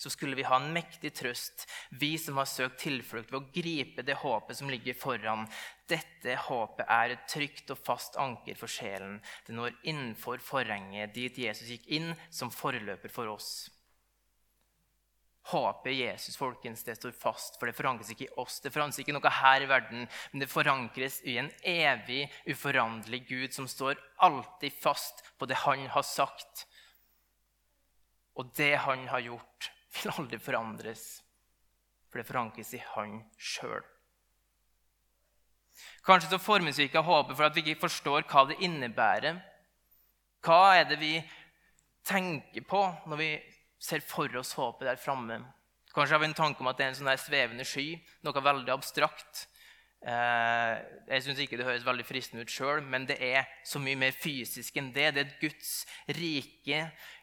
så 0.00 0.08
skulle 0.10 0.36
vi 0.36 0.46
ha 0.48 0.56
en 0.56 0.70
mektig 0.72 1.10
trøst, 1.12 1.66
vi 2.00 2.14
som 2.18 2.38
har 2.40 2.46
søkt 2.48 2.78
tilflukt 2.80 3.28
ved 3.28 3.36
å 3.36 3.48
gripe 3.52 4.04
det 4.06 4.14
håpet 4.22 4.56
som 4.56 4.70
ligger 4.72 4.96
foran. 4.96 5.42
Dette 5.92 6.38
håpet 6.46 6.88
er 6.88 7.12
et 7.12 7.26
trygt 7.28 7.74
og 7.74 7.82
fast 7.84 8.16
anker 8.16 8.56
for 8.56 8.72
sjelen. 8.72 9.18
Det 9.44 9.52
når 9.58 9.76
innenfor 9.92 10.40
forhenget, 10.40 11.12
dit 11.12 11.42
Jesus 11.44 11.68
gikk 11.74 11.84
inn 11.98 12.14
som 12.32 12.48
forløper 12.54 13.12
for 13.12 13.28
oss. 13.28 13.68
Håpet 15.48 15.92
i 15.92 16.02
Jesus 16.02 16.36
folkens, 16.36 16.82
det 16.84 16.98
står 16.98 17.14
fast, 17.16 17.56
for 17.56 17.66
det 17.66 17.74
forankres 17.74 18.10
ikke 18.12 18.26
i 18.26 18.34
oss. 18.42 18.58
Det 18.60 18.72
forankres 18.74 19.00
ikke 19.00 19.14
noe 19.16 19.32
her 19.32 19.64
i 19.64 19.68
verden, 19.70 20.04
men 20.32 20.42
det 20.42 20.50
forankres 20.52 21.20
i 21.24 21.38
en 21.40 21.48
evig, 21.66 22.26
uforanderlig 22.44 23.22
Gud 23.28 23.56
som 23.56 23.68
står 23.68 23.96
alltid 24.20 24.76
fast 24.82 25.24
på 25.40 25.48
det 25.48 25.62
han 25.64 25.86
har 25.94 26.04
sagt. 26.06 26.66
Og 28.36 28.52
det 28.56 28.74
han 28.84 29.08
har 29.08 29.24
gjort, 29.24 29.70
vil 29.96 30.12
aldri 30.12 30.38
forandres, 30.38 31.06
for 32.10 32.20
det 32.20 32.28
forankres 32.28 32.74
i 32.76 32.82
Han 32.94 33.18
sjøl. 33.38 33.82
Kanskje 36.04 36.30
så 36.32 36.40
formes 36.42 36.78
vi 36.78 36.86
ikke 36.88 37.00
av 37.00 37.08
håpet 37.08 37.36
for 37.36 37.48
at 37.48 37.56
vi 37.56 37.64
ikke 37.64 37.86
forstår 37.86 38.26
hva 38.28 38.44
det 38.48 38.60
innebærer. 38.64 39.40
Hva 40.44 40.60
er 40.78 40.86
det 40.88 41.00
vi 41.00 41.14
tenker 42.06 42.64
på 42.68 42.80
når 43.08 43.20
vi 43.20 43.30
ser 43.80 44.04
for 44.04 44.36
oss 44.40 44.52
håpet 44.58 44.88
der 44.88 45.00
framme? 45.00 45.40
Kanskje 45.90 46.14
har 46.14 46.22
vi 46.22 46.28
en 46.30 46.38
tanke 46.38 46.62
om 46.62 46.68
at 46.70 46.78
det 46.78 46.86
er 46.86 46.92
en 46.92 47.00
sånn 47.00 47.16
svevende 47.18 47.66
sky, 47.66 47.96
noe 48.22 48.44
veldig 48.44 48.70
abstrakt. 48.76 49.48
Eh, 50.00 50.74
jeg 51.10 51.24
syns 51.26 51.40
ikke 51.42 51.58
det 51.60 51.66
høres 51.66 51.84
veldig 51.84 52.06
fristende 52.08 52.46
ut 52.46 52.52
sjøl, 52.52 52.78
men 52.88 53.04
det 53.08 53.18
er 53.20 53.48
så 53.66 53.82
mye 53.82 53.98
mer 54.00 54.14
fysisk 54.16 54.78
enn 54.80 54.92
det. 54.94 55.10
Det 55.12 55.20
er 55.20 55.26
et 55.26 55.42
Guds 55.42 55.72
rike, 56.16 56.78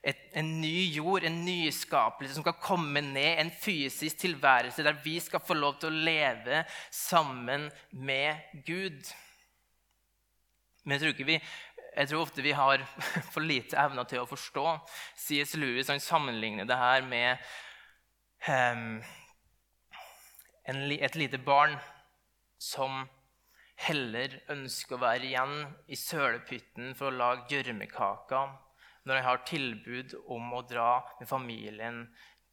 et, 0.05 0.19
en 0.37 0.51
ny 0.61 0.91
jord, 0.93 1.25
en 1.25 1.39
nyskapelse 1.45 2.35
som 2.35 2.45
skal 2.45 2.59
komme 2.61 3.01
ned. 3.01 3.39
En 3.41 3.53
fysisk 3.63 4.19
tilværelse 4.21 4.85
der 4.85 4.99
vi 5.05 5.15
skal 5.23 5.41
få 5.41 5.57
lov 5.57 5.79
til 5.81 5.89
å 5.89 6.03
leve 6.09 6.65
sammen 6.93 7.71
med 7.95 8.61
Gud. 8.67 8.99
Men 10.87 10.95
jeg 10.95 11.01
tror, 11.01 11.15
ikke 11.15 11.27
vi, 11.27 11.39
jeg 11.97 12.11
tror 12.11 12.27
ofte 12.27 12.45
vi 12.45 12.53
har 12.53 12.83
for 13.33 13.41
lite 13.41 13.77
evner 13.81 14.05
til 14.09 14.21
å 14.21 14.29
forstå. 14.29 14.65
C.S. 15.17 15.55
Lewis 15.57 15.89
han 15.91 16.03
sammenligner 16.03 16.67
det 16.69 16.77
her 16.77 17.05
med 17.07 17.41
um, 18.47 18.99
en, 20.67 20.83
et 20.93 21.17
lite 21.17 21.41
barn 21.41 21.77
som 22.61 23.05
heller 23.87 24.39
ønsker 24.53 24.97
å 24.97 25.03
være 25.03 25.27
igjen 25.29 25.59
i 25.89 25.97
sølepytten 25.99 26.95
for 26.97 27.09
å 27.09 27.17
lage 27.17 27.53
gjørmekaker 27.53 28.55
når 29.07 29.19
han 29.19 29.27
har 29.27 29.45
tilbud 29.47 30.15
om 30.33 30.49
å 30.57 30.63
dra 30.67 30.89
med 31.19 31.29
familien 31.29 32.01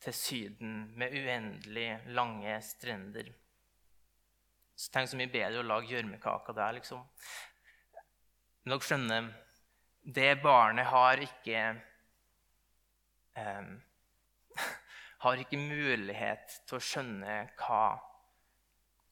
til 0.05 0.15
Syden 0.15 0.75
med 0.99 1.17
uendelig 1.17 1.89
lange 2.15 2.59
strender. 2.63 3.33
Så 4.77 4.91
Tenk 4.93 5.11
så 5.11 5.19
mye 5.19 5.33
bedre 5.33 5.63
å 5.63 5.67
lage 5.67 5.91
gjørmekaker 5.93 6.57
der, 6.57 6.77
liksom. 6.79 7.03
Men 8.65 8.73
dere 8.73 8.87
skjønner, 8.89 9.27
det 10.17 10.31
barnet 10.41 10.87
har 10.89 11.21
ikke 11.21 11.65
um, 13.37 13.75
Har 15.25 15.41
ikke 15.41 15.59
mulighet 15.61 16.55
til 16.69 16.79
å 16.79 16.85
skjønne 16.85 17.35
hva, 17.61 17.97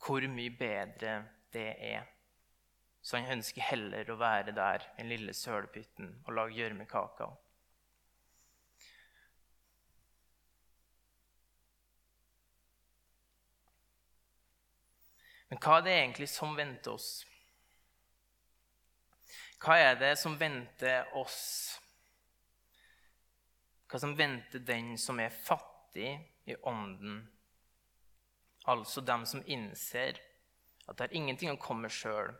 hvor 0.04 0.24
mye 0.28 0.52
bedre 0.56 1.14
det 1.52 1.68
er. 1.88 2.08
Så 3.02 3.16
han 3.16 3.38
ønsker 3.38 3.64
heller 3.64 4.08
å 4.12 4.18
være 4.20 4.54
der 4.56 4.84
den 4.98 5.08
lille 5.12 5.34
sølepytten 5.36 6.10
og 6.26 6.36
lage 6.36 6.56
gjørmekaker. 6.56 7.32
Men 15.52 15.60
hva 15.60 15.80
er 15.80 15.84
det 15.84 15.98
egentlig 15.98 16.30
som 16.32 16.56
venter 16.56 16.96
oss? 16.96 17.10
Hva 19.62 19.76
er 19.78 19.94
det 19.94 20.16
som 20.18 20.34
venter 20.34 21.06
oss? 21.14 21.78
Hva 23.86 24.00
som 24.02 24.16
venter 24.18 24.64
den 24.66 24.96
som 24.98 25.20
er 25.22 25.30
fattig 25.30 26.16
i 26.50 26.56
ånden? 26.66 27.20
Altså 28.66 29.04
dem 29.06 29.22
som 29.26 29.44
innser 29.46 30.18
at 30.88 30.98
det 30.98 31.06
er 31.06 31.14
ingenting 31.14 31.52
å 31.52 31.60
komme 31.62 31.90
sjøl, 31.94 32.32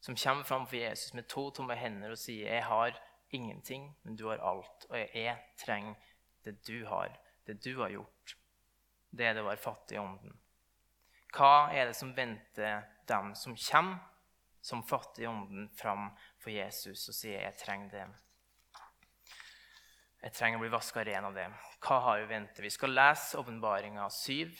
som 0.00 0.16
kommer 0.16 0.48
framfor 0.48 0.78
Jesus 0.78 1.12
med 1.12 1.28
to 1.28 1.50
tomme 1.52 1.76
hender 1.76 2.14
og 2.14 2.18
sier 2.18 2.48
'Jeg 2.48 2.64
har 2.64 2.96
ingenting, 3.30 3.96
men 4.02 4.16
du 4.16 4.28
har 4.28 4.38
alt', 4.38 4.86
og 4.88 4.96
jeg 4.96 5.36
trenger 5.58 5.94
det 6.44 6.66
du 6.66 6.86
har, 6.86 7.18
det 7.46 7.64
du 7.64 7.76
har 7.82 7.90
gjort. 7.90 8.36
Det 9.12 9.26
er 9.26 9.34
det 9.34 9.42
å 9.42 9.50
være 9.50 9.56
fattig 9.56 9.96
i 9.96 9.98
ånden. 9.98 10.40
Hva 11.36 11.68
er 11.72 11.86
det 11.86 11.96
som 11.96 12.16
venter 12.16 12.82
dem 13.08 13.34
som 13.34 13.56
kommer 13.56 13.98
som 14.62 14.82
fattig 14.82 15.24
i 15.24 15.26
ånden 15.26 15.68
fram 15.68 16.10
for 16.42 16.50
Jesus 16.50 17.08
og 17.08 17.14
sier 17.14 17.40
'Jeg 17.40 17.58
trenger 17.58 17.90
det'? 17.90 18.20
Jeg 20.22 20.34
trenger 20.36 20.60
å 20.60 20.62
bli 20.62 20.70
vaska 20.70 21.02
ren 21.04 21.24
av 21.24 21.34
det. 21.34 21.48
Hva 21.82 21.98
har 22.00 22.20
vi 22.20 22.26
ventet? 22.30 22.62
Vi 22.62 22.70
skal 22.70 22.94
lese 22.94 23.38
åpenbaringa 23.40 24.04
7, 24.06 24.52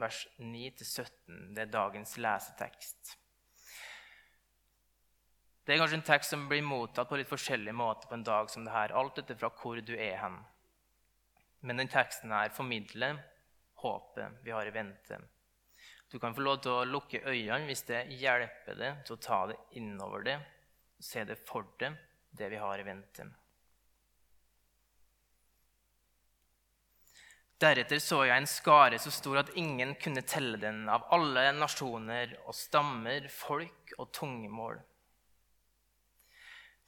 vers 0.00 0.20
9-17. 0.38 1.54
Det 1.54 1.66
er 1.66 1.74
dagens 1.74 2.14
lesetekst. 2.16 3.16
Det 5.64 5.74
er 5.74 5.82
kanskje 5.82 5.98
en 5.98 6.06
tekst 6.08 6.32
som 6.32 6.46
blir 6.48 6.64
mottatt 6.64 7.10
på 7.10 7.18
litt 7.20 7.28
forskjellig 7.28 7.74
måte 7.76 8.08
på 8.08 8.16
en 8.16 8.24
dag 8.24 8.48
som 8.50 8.64
dette, 8.64 8.96
alt 8.96 9.20
etter 9.20 9.36
fra 9.36 9.52
hvor 9.60 9.82
du 9.84 9.92
er 9.92 10.16
hen. 10.22 10.38
Men 11.60 11.76
den 11.76 11.92
teksten 11.92 12.32
her 12.32 12.48
formidler 12.56 13.20
håpet 13.84 14.40
vi 14.42 14.56
har 14.56 14.66
i 14.66 14.72
vente. 14.72 15.20
Du 16.10 16.18
kan 16.18 16.34
få 16.34 16.40
lov 16.40 16.62
til 16.64 16.72
å 16.72 16.88
lukke 16.88 17.20
øynene 17.28 17.68
hvis 17.68 17.84
det 17.92 18.06
hjelper 18.16 18.80
deg 18.80 19.04
til 19.04 19.18
å 19.18 19.22
ta 19.28 19.42
det 19.52 19.60
innover 19.78 20.24
deg 20.26 20.48
se 21.00 21.24
det 21.24 21.36
for 21.48 21.66
dem, 21.80 21.96
det 22.30 22.48
vi 22.52 22.60
har 22.60 22.78
i 22.78 22.86
vente. 22.86 23.26
Deretter 27.60 27.98
så 28.00 28.22
jeg 28.24 28.40
en 28.40 28.48
skare 28.48 28.98
så 29.00 29.10
stor 29.12 29.42
at 29.42 29.50
ingen 29.60 29.92
kunne 30.00 30.22
telle 30.24 30.56
den, 30.60 30.86
av 30.88 31.04
alle 31.12 31.50
nasjoner 31.58 32.38
og 32.46 32.56
stammer, 32.56 33.26
folk 33.28 33.92
og 33.98 34.08
tungemål. 34.16 34.78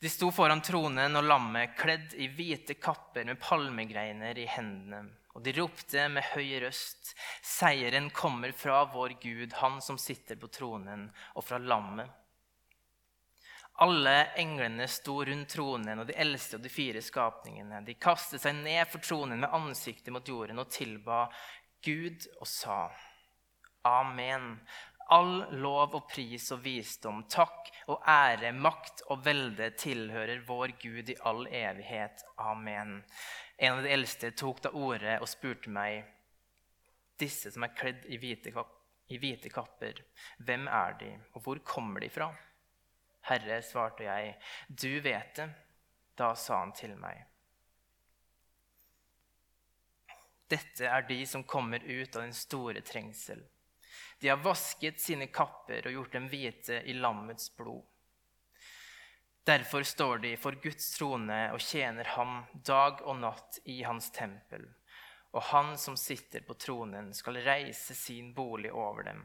De 0.03 0.11
sto 0.11 0.33
foran 0.35 0.65
tronen 0.65 1.15
og 1.21 1.27
lammet, 1.29 1.77
kledd 1.79 2.17
i 2.19 2.31
hvite 2.33 2.75
kapper 2.81 3.29
med 3.29 3.39
palmegreiner 3.39 4.41
i 4.41 4.49
hendene. 4.51 5.05
Og 5.37 5.45
de 5.45 5.53
ropte 5.57 6.09
med 6.13 6.27
høy 6.33 6.57
røst, 6.65 7.13
seieren 7.45 8.09
kommer 8.13 8.53
fra 8.57 8.83
vår 8.93 9.15
Gud, 9.23 9.53
han 9.61 9.79
som 9.85 10.01
sitter 10.01 10.41
på 10.41 10.51
tronen, 10.53 11.07
og 11.37 11.47
fra 11.47 11.61
lammet. 11.61 12.11
Alle 13.81 14.35
englene 14.37 14.87
sto 14.89 15.23
rundt 15.25 15.55
tronen, 15.55 16.03
og 16.03 16.07
de 16.11 16.17
eldste 16.21 16.59
og 16.59 16.65
de 16.65 16.71
fire 16.73 17.01
skapningene. 17.03 17.81
De 17.87 17.97
kastet 17.97 18.43
seg 18.43 18.59
ned 18.61 18.85
for 18.93 19.01
tronen 19.01 19.41
med 19.41 19.55
ansiktet 19.55 20.13
mot 20.13 20.29
jorden 20.29 20.61
og 20.61 20.69
tilba 20.71 21.25
Gud 21.83 22.29
og 22.39 22.47
sa, 22.47 22.85
Amen. 23.89 24.61
All 25.11 25.43
lov 25.59 25.97
og 25.99 26.05
pris 26.09 26.45
og 26.55 26.61
visdom, 26.63 27.25
takk 27.29 27.73
og 27.91 28.05
ære, 28.09 28.53
makt 28.55 29.03
og 29.11 29.25
velde 29.27 29.73
tilhører 29.77 30.45
vår 30.47 30.77
Gud 30.81 31.11
i 31.11 31.17
all 31.27 31.43
evighet. 31.51 32.23
Amen. 32.39 33.01
En 33.59 33.81
av 33.81 33.83
de 33.83 33.91
eldste 33.93 34.31
tok 34.39 34.63
da 34.63 34.73
ordet 34.79 35.19
og 35.19 35.29
spurte 35.29 35.73
meg, 35.75 36.07
disse 37.19 37.51
som 37.53 37.67
er 37.67 37.75
kledd 37.77 38.07
i 38.09 38.21
hvite, 38.23 38.55
i 39.13 39.19
hvite 39.21 39.51
kapper, 39.53 40.01
hvem 40.47 40.71
er 40.71 40.97
de, 41.03 41.13
og 41.35 41.45
hvor 41.45 41.61
kommer 41.67 42.01
de 42.01 42.09
fra? 42.13 42.31
Herre, 43.33 43.63
svarte 43.65 44.07
jeg, 44.07 44.37
du 44.69 45.01
vet 45.01 45.37
det. 45.41 45.49
Da 46.19 46.35
sa 46.37 46.59
han 46.61 46.75
til 46.77 46.93
meg. 47.01 47.25
Dette 50.53 50.85
er 50.85 51.07
de 51.09 51.23
som 51.27 51.47
kommer 51.49 51.81
ut 51.81 52.17
av 52.17 52.27
den 52.27 52.35
store 52.37 52.83
trengsel. 52.85 53.41
De 54.21 54.29
har 54.29 54.43
vasket 54.45 55.01
sine 55.01 55.31
kapper 55.33 55.89
og 55.89 55.97
gjort 55.97 56.13
dem 56.19 56.29
hvite 56.29 56.83
i 56.85 56.93
lammets 56.95 57.49
blod. 57.57 57.87
Derfor 59.49 59.83
står 59.83 60.21
de 60.23 60.37
for 60.39 60.55
Guds 60.63 60.93
trone 60.95 61.41
og 61.51 61.65
tjener 61.65 62.13
ham 62.15 62.45
dag 62.55 63.01
og 63.03 63.17
natt 63.19 63.59
i 63.65 63.81
hans 63.83 64.13
tempel. 64.15 64.69
Og 65.33 65.43
han 65.49 65.73
som 65.81 65.97
sitter 65.97 66.45
på 66.47 66.55
tronen, 66.55 67.11
skal 67.17 67.41
reise 67.43 67.97
sin 67.97 68.35
bolig 68.37 68.71
over 68.71 69.09
dem. 69.09 69.25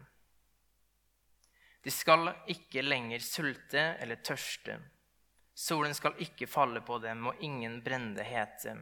De 1.87 1.91
skal 1.95 2.27
ikke 2.51 2.81
lenger 2.83 3.21
sulte 3.23 3.79
eller 4.03 4.19
tørste. 4.19 4.73
Solen 5.55 5.93
skal 5.95 6.17
ikke 6.19 6.49
falle 6.51 6.81
på 6.83 6.97
dem, 6.99 7.29
og 7.31 7.39
ingen 7.39 7.77
brennende 7.85 8.25
hete. 8.27 8.73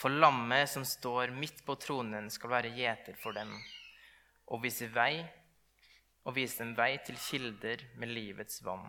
For 0.00 0.08
lammet 0.08 0.70
som 0.72 0.86
står 0.88 1.34
midt 1.36 1.60
på 1.66 1.76
tronen, 1.76 2.30
skal 2.32 2.54
være 2.54 2.72
gjeter 2.78 3.20
for 3.20 3.36
dem 3.36 3.52
og 4.50 4.64
vise 4.64 4.88
vei 4.88 5.20
og 6.24 6.32
vise 6.40 6.62
dem 6.62 6.72
vei 6.80 6.94
til 7.04 7.20
kilder 7.20 7.84
med 8.00 8.16
livets 8.16 8.64
vann. 8.64 8.88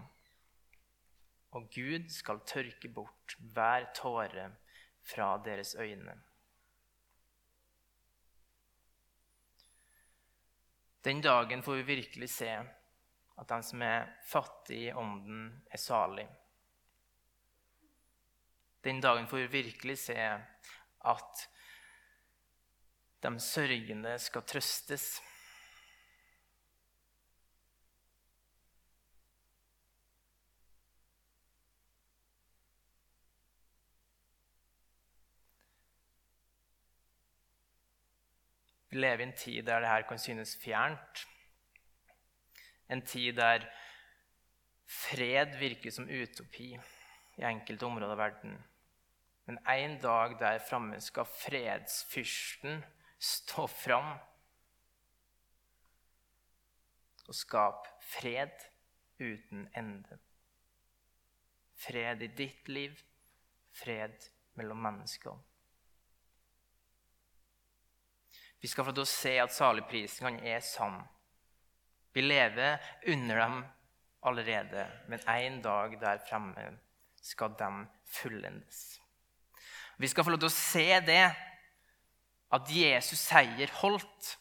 Og 1.52 1.68
Gud 1.76 2.08
skal 2.08 2.46
tørke 2.48 2.88
bort 2.88 3.36
hver 3.52 3.92
tåre 4.00 4.48
fra 5.04 5.34
deres 5.44 5.76
øyne. 5.76 6.16
Den 11.04 11.20
dagen 11.20 11.68
får 11.68 11.82
vi 11.82 11.90
virkelig 11.98 12.38
se 12.40 12.62
at 13.40 13.50
den 13.50 13.64
som 13.64 13.82
er 13.82 14.10
fattig 14.28 14.78
i 14.88 14.94
ånden, 14.94 15.64
er 15.72 15.78
salig. 15.78 16.28
Den 18.84 19.02
dagen 19.02 19.28
får 19.28 19.38
vi 19.38 19.48
virkelig 19.48 19.98
se 19.98 20.16
at 20.18 21.50
de 23.22 23.40
sørgende 23.40 24.18
skal 24.20 24.42
trøstes. 24.42 25.22
Vi 38.92 38.98
lever 38.98 39.20
i 39.20 39.24
en 39.24 39.38
tid 39.38 39.64
der 39.64 39.80
det 39.80 39.88
her 39.88 40.02
kan 40.08 40.20
synes 40.20 40.58
fjernt. 40.64 41.28
En 42.92 43.04
tid 43.08 43.38
der 43.40 43.66
fred 44.92 45.56
virker 45.60 45.94
som 45.96 46.10
utopi 46.10 46.74
i 47.40 47.46
enkelte 47.48 47.88
områder 47.88 48.16
av 48.16 48.20
verden. 48.20 48.58
Men 49.48 49.60
en 49.68 49.96
dag 50.04 50.36
der 50.40 50.60
framme 50.64 51.00
skal 51.02 51.26
fredsfyrsten 51.26 52.84
stå 53.22 53.68
fram 53.68 54.12
og 57.28 57.36
skape 57.38 57.96
fred 58.12 58.68
uten 59.22 59.70
ende. 59.78 60.20
Fred 61.82 62.22
i 62.22 62.28
ditt 62.28 62.68
liv, 62.68 62.98
fred 63.72 64.28
mellom 64.60 64.84
mennesker. 64.84 65.38
Vi 68.62 68.70
skal 68.70 68.86
få 68.86 68.94
til 68.94 69.06
å 69.06 69.10
se 69.10 69.34
at 69.42 69.54
saligprisen 69.56 70.42
er 70.46 70.60
sann. 70.66 71.00
Vi 72.14 72.22
lever 72.22 72.80
under 73.08 73.40
dem 73.40 73.62
allerede, 74.22 74.88
men 75.08 75.20
en 75.28 75.62
dag 75.62 75.96
der 76.02 76.24
fremme 76.30 76.66
skal 77.22 77.56
de 77.60 77.70
fullendes. 78.06 79.02
Vi 79.98 80.08
skal 80.08 80.26
få 80.26 80.34
lov 80.34 80.42
til 80.42 80.50
å 80.50 80.56
se 80.56 81.00
det, 81.06 81.24
at 82.52 82.72
Jesus 82.74 83.22
seier 83.22 83.72
holdt. 83.80 84.36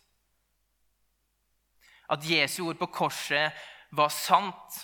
At 2.10 2.24
Jesu 2.26 2.64
ord 2.66 2.80
på 2.80 2.88
korset 2.90 3.54
var 3.94 4.10
sant. 4.10 4.80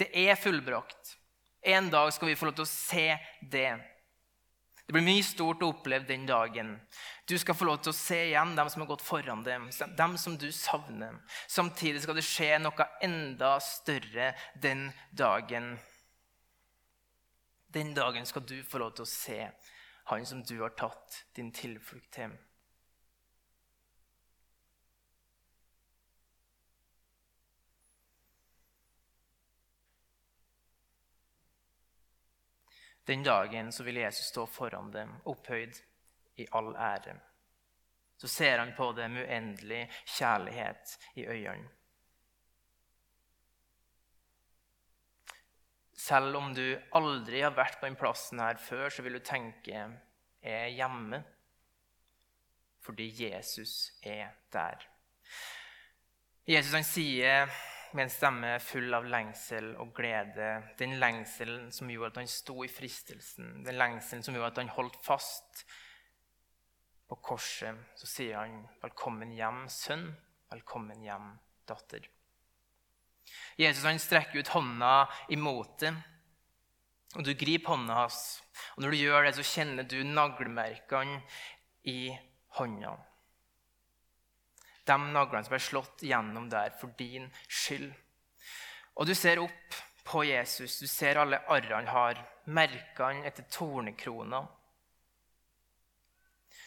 Det 0.00 0.08
er 0.16 0.40
fullbrakt. 0.40 1.16
En 1.62 1.90
dag 1.92 2.10
skal 2.12 2.30
vi 2.30 2.38
få 2.38 2.48
lov 2.48 2.56
til 2.58 2.66
å 2.66 2.72
se 2.72 3.06
det. 3.52 3.76
Det 4.90 4.96
blir 4.96 5.04
mye 5.06 5.22
stort 5.22 5.60
å 5.62 5.68
oppleve 5.70 6.02
den 6.08 6.24
dagen. 6.26 6.72
Du 7.22 7.36
skal 7.38 7.54
få 7.54 7.68
lov 7.68 7.76
til 7.78 7.92
å 7.92 7.94
se 7.94 8.16
igjen 8.24 8.56
dem 8.58 8.66
som 8.72 8.82
har 8.82 8.88
gått 8.90 9.04
foran 9.06 9.44
dem, 9.46 9.68
dem 9.94 10.16
som 10.18 10.34
du 10.34 10.48
savner. 10.50 11.20
Samtidig 11.46 12.02
skal 12.02 12.18
det 12.18 12.24
skje 12.26 12.48
noe 12.58 12.86
enda 13.06 13.52
større 13.62 14.32
den 14.58 14.88
dagen. 15.14 15.76
Den 17.70 17.94
dagen 17.94 18.26
skal 18.26 18.42
du 18.42 18.56
få 18.66 18.82
lov 18.82 18.96
til 18.98 19.06
å 19.06 19.12
se 19.12 19.38
han 20.10 20.26
som 20.26 20.42
du 20.42 20.56
har 20.58 20.74
tatt 20.74 21.20
din 21.38 21.54
tilflukt 21.54 22.10
til. 22.18 22.34
Den 33.06 33.24
dagen 33.24 33.72
så 33.72 33.84
vil 33.84 33.96
Jesus 33.96 34.26
stå 34.26 34.46
foran 34.46 34.92
dem, 34.92 35.12
opphøyd 35.24 35.80
i 36.36 36.46
all 36.52 36.74
ære. 36.76 37.16
Så 38.20 38.28
ser 38.28 38.58
han 38.58 38.74
på 38.76 38.92
dem 38.92 39.16
uendelig 39.16 39.86
kjærlighet 40.18 40.98
i 41.16 41.26
øynene. 41.26 41.68
Selv 46.00 46.36
om 46.36 46.54
du 46.56 46.64
aldri 46.96 47.42
har 47.44 47.52
vært 47.52 47.76
på 47.80 47.88
den 47.88 47.96
plassen 48.00 48.40
her 48.40 48.56
før, 48.60 48.88
så 48.88 49.02
vil 49.04 49.18
du 49.18 49.24
tenke 49.24 49.72
jeg 49.72 49.98
er 50.42 50.72
hjemme. 50.72 51.22
Fordi 52.80 53.08
Jesus 53.24 53.92
er 54.02 54.30
der. 54.52 54.86
Jesus 56.48 56.72
han 56.72 56.84
sier 56.84 57.52
med 57.94 58.04
en 58.04 58.12
stemme 58.12 58.50
full 58.62 58.94
av 58.94 59.06
lengsel 59.08 59.72
og 59.80 59.92
glede. 59.96 60.50
Den 60.78 60.98
lengselen 61.02 61.70
som 61.74 61.90
gjorde 61.90 62.12
at 62.12 62.20
han 62.22 62.30
sto 62.30 62.56
i 62.64 62.70
fristelsen, 62.70 63.64
den 63.66 63.78
lengselen 63.80 64.22
som 64.24 64.36
gjorde 64.36 64.52
at 64.52 64.60
han 64.62 64.72
holdt 64.76 64.98
fast 65.04 65.64
på 67.10 67.18
korset. 67.24 67.76
Så 67.98 68.06
sier 68.06 68.38
han, 68.38 68.68
'Velkommen 68.82 69.32
hjem, 69.34 69.66
sønn. 69.68 70.14
Velkommen 70.50 71.02
hjem, 71.02 71.38
datter'. 71.66 72.06
Jesus 73.58 73.84
han 73.84 73.98
strekker 73.98 74.38
ut 74.38 74.48
hånda 74.48 75.08
imot 75.28 75.78
det, 75.78 75.94
og 77.16 77.24
du 77.24 77.34
griper 77.34 77.74
hånda 77.74 77.94
hans. 77.94 78.42
Og 78.76 78.82
Når 78.82 78.90
du 78.90 78.96
gjør 78.96 79.24
det, 79.24 79.34
så 79.34 79.42
kjenner 79.42 79.82
du 79.82 80.02
naglemerkene 80.04 81.22
i 81.84 82.16
hånda 82.58 83.09
de 84.90 85.12
naglene 85.14 85.46
som 85.46 85.54
ble 85.54 85.62
slått 85.62 86.04
gjennom 86.06 86.50
der 86.52 86.74
for 86.80 86.92
din 86.98 87.30
skyld. 87.48 87.90
Og 88.98 89.06
du 89.08 89.14
ser 89.14 89.40
opp 89.42 89.78
på 90.04 90.24
Jesus. 90.26 90.80
Du 90.82 90.88
ser 90.90 91.20
alle 91.20 91.40
arrene 91.48 91.76
han 91.76 91.92
har, 91.94 92.24
merkene 92.50 93.26
etter 93.28 93.46
tornekrona. 93.52 94.42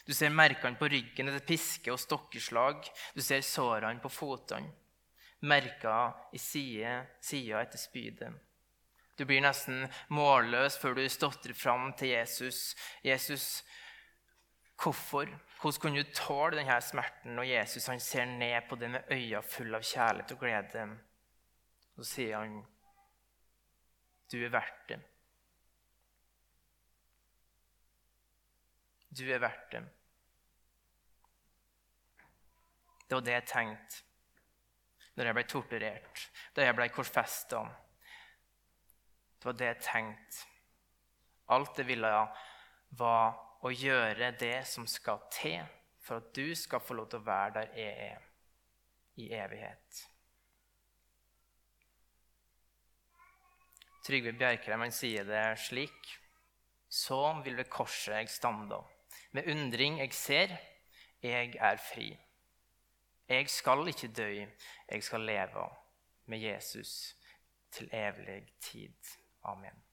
Du 0.04 0.12
ser 0.14 0.32
merkene 0.32 0.76
på 0.80 0.88
ryggen 0.92 1.30
etter 1.30 1.44
piske 1.46 1.92
og 1.92 2.00
stokkeslag. 2.00 2.84
Du 3.14 3.22
ser 3.24 3.44
sårene 3.44 4.02
på 4.02 4.12
fotene, 4.12 4.72
merker 5.44 6.34
i 6.36 6.40
side, 6.40 6.98
sida 7.24 7.62
etter 7.64 7.80
spydet. 7.80 8.32
Du 9.14 9.22
blir 9.28 9.44
nesten 9.44 9.84
målløs 10.10 10.76
før 10.80 10.96
du 10.98 11.04
stotrer 11.08 11.54
fram 11.54 11.92
til 11.98 12.10
Jesus. 12.16 12.74
Jesus, 13.04 13.62
hvorfor 14.82 15.28
hvordan 15.60 15.80
kunne 15.80 16.02
du 16.02 16.12
tåle 16.12 16.58
denne 16.58 16.76
smerten 16.82 17.36
når 17.36 17.46
Jesus 17.48 17.86
han 17.86 18.00
ser 18.00 18.24
ned 18.28 18.68
på 18.68 18.76
det 18.76 18.90
med 18.90 19.12
øyne 19.12 19.42
fulle 19.42 19.78
av 19.78 19.82
kjærlighet 19.82 20.32
og 20.32 20.38
glede? 20.38 20.86
Så 21.96 22.04
sier 22.04 22.38
han, 22.38 22.66
'Du 24.32 24.44
er 24.44 24.48
verdt 24.48 24.88
det'. 24.88 25.00
Du 29.18 29.30
er 29.30 29.38
verdt 29.38 29.72
det. 29.72 29.84
Det 33.08 33.14
var 33.14 33.20
det 33.20 33.32
jeg 33.32 33.46
tenkte 33.46 34.02
når 35.14 35.24
jeg 35.24 35.34
ble 35.34 35.42
torturert, 35.42 36.30
da 36.56 36.64
jeg 36.64 36.74
ble 36.74 36.88
korsfesta. 36.88 37.60
Det 39.38 39.44
var 39.44 39.52
det 39.52 39.66
jeg 39.66 39.82
tenkte. 39.82 40.46
Alt 41.48 41.76
det 41.76 41.86
ville 41.86 42.10
var 42.90 43.43
og 43.64 43.72
gjøre 43.72 44.32
det 44.40 44.58
som 44.68 44.86
skal 44.86 45.22
til 45.32 45.62
for 46.04 46.20
at 46.20 46.34
du 46.36 46.54
skal 46.54 46.82
få 46.84 46.96
lov 46.98 47.08
til 47.10 47.22
å 47.22 47.26
være 47.26 47.54
der 47.54 47.78
jeg 47.78 48.10
er 48.10 48.26
i 49.16 49.30
evighet. 49.32 50.02
Trygve 54.04 54.34
Bjerkreim 54.36 54.90
sier 54.92 55.24
det 55.24 55.46
slik. 55.64 56.10
Så 56.92 57.16
vil 57.42 57.56
ved 57.56 57.70
korset 57.72 58.18
jeg 58.20 58.30
standa. 58.30 58.82
Med 59.32 59.48
undring 59.50 59.96
jeg 60.02 60.12
ser, 60.14 60.52
jeg 61.24 61.56
er 61.56 61.80
fri. 61.80 62.10
Jeg 63.28 63.48
skal 63.50 63.88
ikke 63.88 64.12
dø, 64.12 64.28
jeg 64.90 65.02
skal 65.02 65.24
leve 65.24 65.64
med 66.28 66.44
Jesus 66.44 67.16
til 67.72 67.88
evig 67.92 68.44
tid. 68.60 69.16
Amen. 69.42 69.83